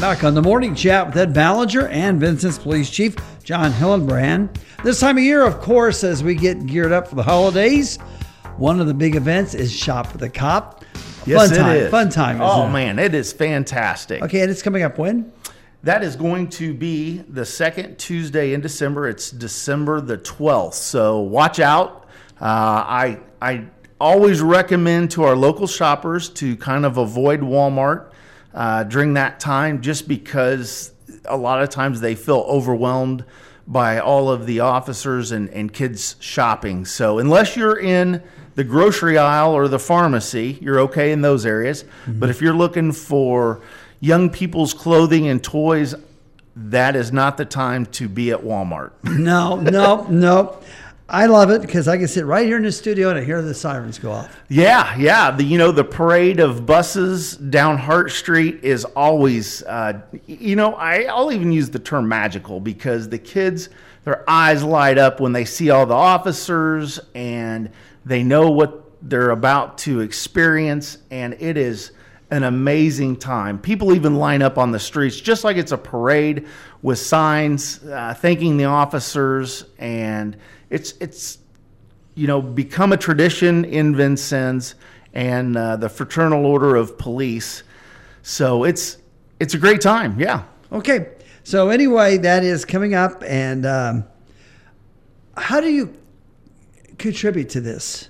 [0.00, 4.54] Back on the morning chat with Ed Ballinger and Vincennes Police Chief Jon Hillenbrand.
[4.84, 7.96] This time of year, of course, as we get geared up for the holidays,
[8.58, 10.84] one of the big events is Shop with a Cop.
[11.24, 11.90] Yes, fun time, is.
[11.90, 12.42] fun time.
[12.42, 12.72] Oh it?
[12.72, 14.22] man, it is fantastic.
[14.22, 15.32] Okay, and it's coming up when?
[15.82, 19.08] That is going to be the second Tuesday in December.
[19.08, 20.74] It's December the 12th.
[20.74, 22.06] So watch out.
[22.38, 23.64] Uh, I, I
[23.98, 28.12] always recommend to our local shoppers to kind of avoid Walmart
[28.56, 30.92] uh, during that time just because
[31.26, 33.24] a lot of times they feel overwhelmed
[33.66, 36.84] by all of the officers and, and kids shopping.
[36.84, 38.22] So unless you're in
[38.54, 41.84] the grocery aisle or the pharmacy, you're okay in those areas.
[42.06, 43.60] But if you're looking for
[44.00, 45.94] young people's clothing and toys,
[46.54, 48.92] that is not the time to be at Walmart.
[49.04, 50.58] No, no, no.
[51.08, 53.40] I love it because I can sit right here in the studio and I hear
[53.40, 54.36] the sirens go off.
[54.48, 55.30] Yeah, yeah.
[55.30, 60.74] The you know the parade of buses down Hart Street is always, uh, you know,
[60.74, 63.68] I, I'll even use the term magical because the kids,
[64.02, 67.70] their eyes light up when they see all the officers and
[68.04, 71.92] they know what they're about to experience, and it is
[72.32, 73.60] an amazing time.
[73.60, 76.48] People even line up on the streets just like it's a parade
[76.82, 80.36] with signs uh, thanking the officers, and
[80.70, 81.38] it's it's
[82.16, 84.74] you know, become a tradition in Vincennes
[85.12, 87.62] and uh, the Fraternal Order of Police.
[88.22, 88.96] So it's
[89.38, 90.18] it's a great time.
[90.18, 90.44] Yeah.
[90.72, 91.10] Okay,
[91.44, 94.04] so anyway, that is coming up, and um,
[95.36, 95.94] how do you
[96.98, 98.08] contribute to this?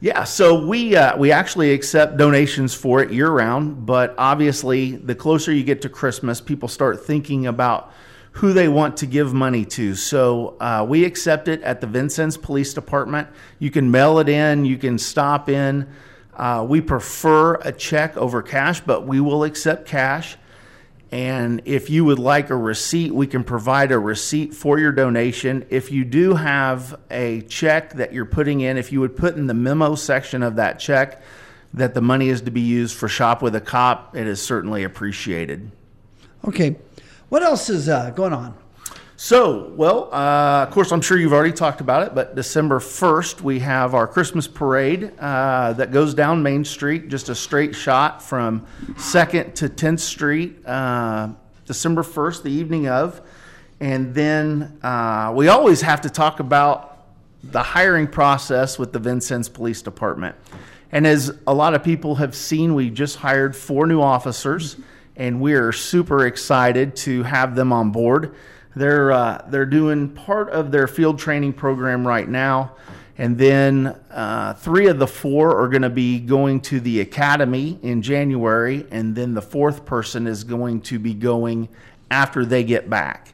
[0.00, 5.14] Yeah, so we uh, we actually accept donations for it year round, but obviously, the
[5.14, 7.92] closer you get to Christmas, people start thinking about
[8.34, 9.94] who they want to give money to.
[9.94, 13.28] So uh, we accept it at the Vincennes Police Department.
[13.60, 15.88] You can mail it in, you can stop in.
[16.34, 20.36] Uh, we prefer a check over cash, but we will accept cash.
[21.12, 25.64] And if you would like a receipt, we can provide a receipt for your donation.
[25.70, 29.46] If you do have a check that you're putting in, if you would put in
[29.46, 31.22] the memo section of that check
[31.72, 34.82] that the money is to be used for Shop with a Cop, it is certainly
[34.82, 35.70] appreciated.
[36.46, 36.76] Okay,
[37.28, 38.56] what else is uh, going on?
[39.16, 43.42] So, well, uh, of course, I'm sure you've already talked about it, but December 1st,
[43.42, 48.20] we have our Christmas parade uh, that goes down Main Street, just a straight shot
[48.22, 51.28] from 2nd to 10th Street, uh,
[51.64, 53.22] December 1st, the evening of.
[53.78, 57.06] And then uh, we always have to talk about
[57.44, 60.34] the hiring process with the Vincennes Police Department.
[60.90, 64.76] And as a lot of people have seen, we just hired four new officers,
[65.16, 68.34] and we are super excited to have them on board.
[68.76, 72.72] They're uh, they're doing part of their field training program right now,
[73.16, 77.78] and then uh, three of the four are going to be going to the academy
[77.82, 81.68] in January, and then the fourth person is going to be going
[82.10, 83.33] after they get back.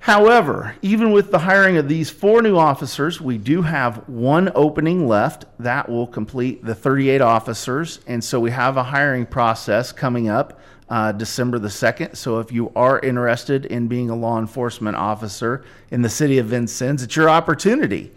[0.00, 5.06] However, even with the hiring of these four new officers, we do have one opening
[5.06, 8.00] left that will complete the 38 officers.
[8.06, 12.16] And so we have a hiring process coming up uh, December the 2nd.
[12.16, 16.46] So if you are interested in being a law enforcement officer in the city of
[16.46, 18.10] Vincennes, it's your opportunity.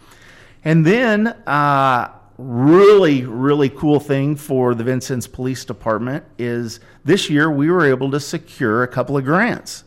[0.63, 7.51] And then, uh, really, really cool thing for the Vincennes Police Department is this year
[7.51, 9.83] we were able to secure a couple of grants.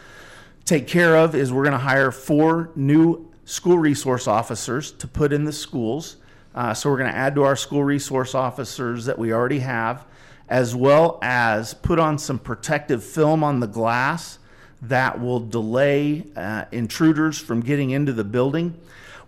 [0.65, 5.31] take care of is we're going to hire four new school resource officers to put
[5.31, 6.17] in the schools.
[6.55, 10.07] Uh, so we're going to add to our school resource officers that we already have,
[10.49, 14.39] as well as put on some protective film on the glass
[14.81, 18.75] that will delay uh, intruders from getting into the building.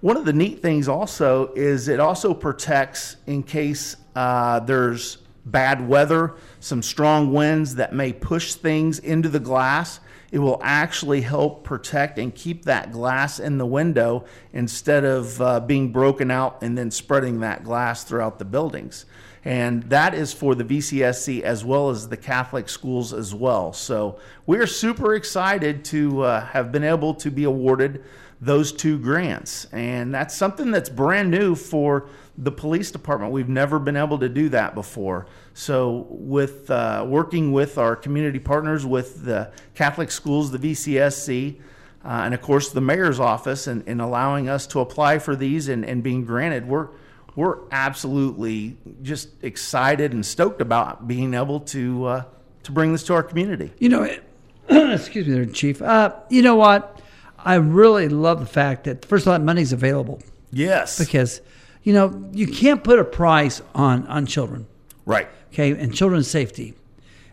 [0.01, 5.87] One of the neat things also is it also protects in case uh, there's bad
[5.87, 10.01] weather, some strong winds that may push things into the glass.
[10.35, 15.61] It will actually help protect and keep that glass in the window instead of uh,
[15.61, 19.07] being broken out and then spreading that glass throughout the buildings.
[19.45, 23.73] And that is for the VCSC as well as the Catholic schools as well.
[23.73, 28.03] So we are super excited to uh, have been able to be awarded
[28.41, 29.69] those two grants.
[29.71, 33.31] And that's something that's brand new for the police department.
[33.31, 35.27] We've never been able to do that before.
[35.57, 41.61] So, with uh, working with our community partners, with the Catholic schools, the VCSC,
[42.05, 45.69] uh, and of course the mayor's office, and, and allowing us to apply for these
[45.69, 46.89] and, and being granted, we're
[47.37, 52.25] we're absolutely just excited and stoked about being able to uh,
[52.65, 53.73] to bring this to our community.
[53.79, 54.03] You know,
[54.69, 55.81] excuse me, there, Chief.
[55.81, 57.01] Uh, you know what?
[57.39, 60.99] I really love the fact that first of all, that money's available Yes.
[60.99, 61.41] because
[61.85, 64.67] you know you can't put a price on on children.
[65.07, 65.29] Right.
[65.53, 66.75] okay, and children's safety.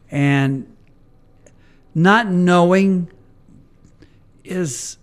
[0.10, 0.76] And
[1.96, 3.10] not knowing
[4.44, 4.98] is,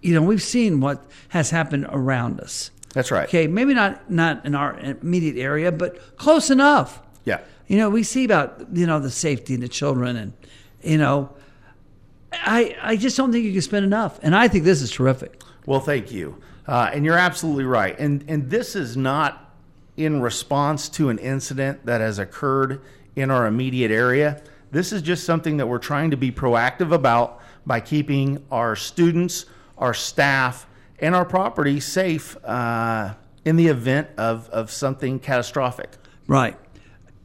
[0.00, 2.70] you know, we've seen what has happened around us.
[2.94, 3.28] That's right.
[3.28, 7.02] Okay, maybe not not in our immediate area, but close enough.
[7.24, 7.40] Yeah.
[7.66, 10.32] You know, we see about you know the safety and the children, and
[10.82, 11.30] you know,
[12.32, 15.42] I I just don't think you can spend enough, and I think this is terrific.
[15.66, 16.40] Well, thank you.
[16.66, 17.98] Uh, and you're absolutely right.
[17.98, 19.47] And and this is not
[19.98, 22.80] in response to an incident that has occurred
[23.16, 24.40] in our immediate area.
[24.70, 29.46] This is just something that we're trying to be proactive about by keeping our students,
[29.76, 30.66] our staff,
[31.00, 35.90] and our property safe uh, in the event of, of something catastrophic.
[36.28, 36.56] Right.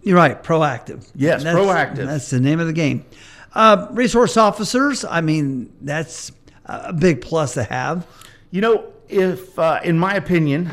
[0.02, 0.42] You're right.
[0.42, 1.10] Proactive.
[1.16, 2.08] Yes, That's- proactive.
[2.08, 3.06] That's the name of the game.
[3.54, 5.06] Uh, resource officers.
[5.06, 6.32] I mean, that's
[6.66, 8.08] a big plus to have.
[8.50, 10.72] You know, if, uh, in my opinion,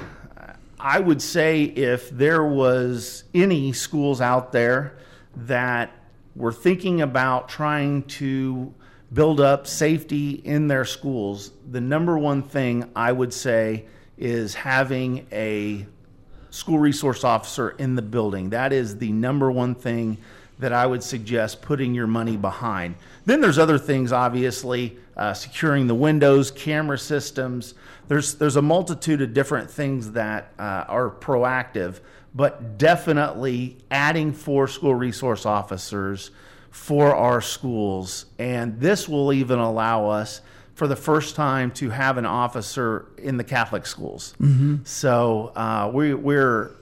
[0.83, 4.97] I would say if there was any schools out there
[5.37, 5.93] that
[6.35, 8.73] were thinking about trying to
[9.13, 13.85] build up safety in their schools, the number one thing I would say
[14.17, 15.85] is having a
[16.49, 18.51] school resource officer in the building.
[18.51, 20.17] That is the number one thing
[20.61, 22.95] that I would suggest putting your money behind.
[23.27, 27.75] Then there's other things, obviously, uh, securing the windows, camera systems.
[28.11, 32.01] There's there's a multitude of different things that uh, are proactive,
[32.35, 36.33] but definitely adding four school resource officers
[36.73, 40.41] for our schools, and this will even allow us
[40.75, 44.35] for the first time to have an officer in the Catholic schools.
[44.83, 46.73] So uh, we, we're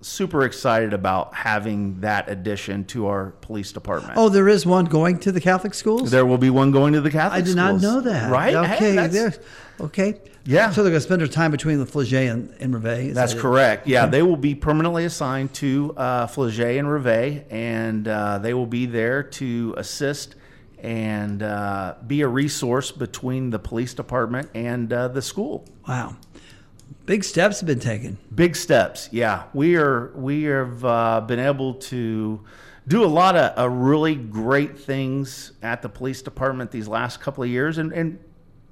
[0.00, 4.14] super excited about having that addition to our police department.
[4.16, 6.10] Oh, there is one going to the Catholic schools.
[6.10, 7.56] There will be one going to the Catholic schools.
[7.58, 8.30] I did not know that.
[8.32, 8.54] Right?
[8.66, 9.06] Hey, Okay.
[9.06, 9.34] there.
[9.82, 10.20] Okay.
[10.44, 10.70] Yeah.
[10.70, 13.14] So they're going to spend their time between the Flaget and, and Rivet.
[13.14, 13.86] that's that correct.
[13.86, 18.66] Yeah, they will be permanently assigned to uh, Flaget and Rivet, and uh, they will
[18.66, 20.36] be there to assist
[20.78, 25.64] and uh, be a resource between the police department and uh, the school.
[25.86, 26.16] Wow.
[27.06, 28.18] Big steps have been taken.
[28.34, 29.44] Big steps, yeah.
[29.54, 32.40] We are we have uh, been able to
[32.86, 37.42] do a lot of uh, really great things at the police department these last couple
[37.44, 38.18] of years, and, and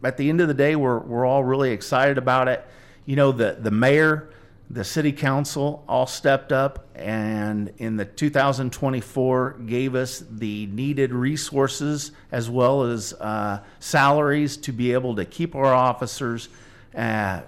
[0.03, 2.67] at the end of the day, we're we're all really excited about it.
[3.05, 4.31] You know, the the mayor,
[4.71, 12.13] the city council all stepped up, and in the 2024 gave us the needed resources
[12.33, 16.49] as well as uh, salaries to be able to keep our officers.
[16.95, 17.41] Uh,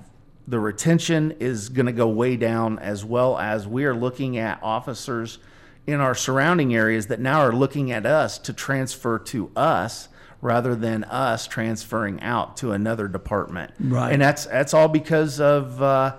[0.46, 4.60] the retention is going to go way down as well as we are looking at
[4.62, 5.38] officers
[5.86, 10.08] in our surrounding areas that now are looking at us to transfer to us
[10.42, 13.72] rather than us transferring out to another department.
[13.80, 14.12] Right.
[14.12, 16.16] And that's that's all because of uh,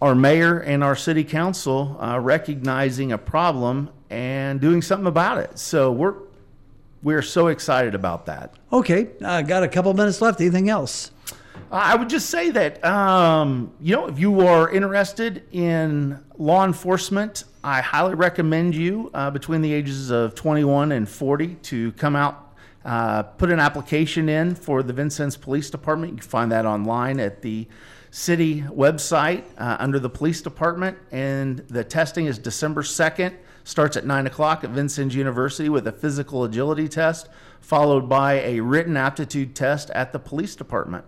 [0.00, 5.58] our mayor and our city council uh, recognizing a problem and doing something about it.
[5.58, 6.14] So we're
[7.02, 8.54] we're so excited about that.
[8.72, 10.40] Okay, I got a couple minutes left.
[10.40, 11.10] Anything else?
[11.70, 17.44] I would just say that, um, you know, if you are interested in law enforcement,
[17.64, 22.51] I highly recommend you uh, between the ages of 21 and 40 to come out,
[22.84, 26.12] uh, put an application in for the Vincennes Police Department.
[26.12, 27.68] You can find that online at the
[28.10, 30.98] city website uh, under the police department.
[31.10, 35.92] And the testing is December 2nd, starts at 9 o'clock at Vincennes University with a
[35.92, 37.28] physical agility test,
[37.60, 41.04] followed by a written aptitude test at the police department.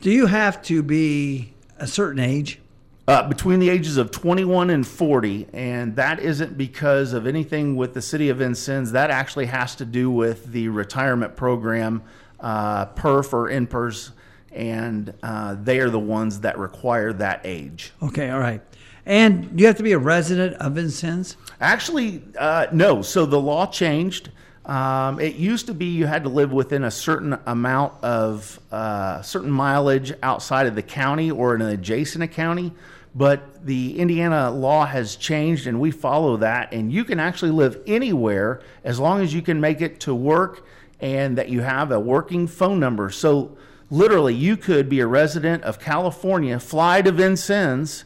[0.00, 2.60] Do you have to be a certain age?
[3.08, 7.94] Uh, between the ages of 21 and 40, and that isn't because of anything with
[7.94, 8.92] the city of Vincennes.
[8.92, 12.02] That actually has to do with the retirement program,
[12.38, 14.10] uh, PERF or NPERS,
[14.52, 17.92] and uh, they are the ones that require that age.
[18.02, 18.60] Okay, all right.
[19.06, 21.38] And you have to be a resident of Vincennes?
[21.62, 23.00] Actually, uh, no.
[23.00, 24.28] So the law changed.
[24.66, 29.22] Um, it used to be you had to live within a certain amount of uh,
[29.22, 32.74] certain mileage outside of the county or in an adjacent county,
[33.18, 36.72] but the Indiana law has changed and we follow that.
[36.72, 40.64] And you can actually live anywhere as long as you can make it to work
[41.00, 43.10] and that you have a working phone number.
[43.10, 43.58] So
[43.90, 48.04] literally, you could be a resident of California, fly to Vincennes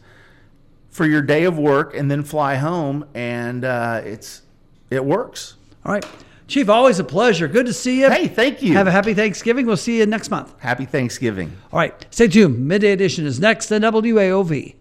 [0.89, 4.43] for your day of work, and then fly home, and uh, it's
[4.91, 5.57] it works.
[5.85, 6.07] All right.
[6.49, 7.49] Chief, always a pleasure.
[7.49, 8.11] Good to see you.
[8.11, 8.75] Hey, thank you.
[8.75, 9.65] Have a happy Thanksgiving.
[9.65, 10.55] We'll see you next month.
[10.59, 11.57] Happy Thanksgiving.
[11.73, 12.07] All right.
[12.11, 12.67] Stay tuned.
[12.67, 14.75] Midday Edition is next on WAOV.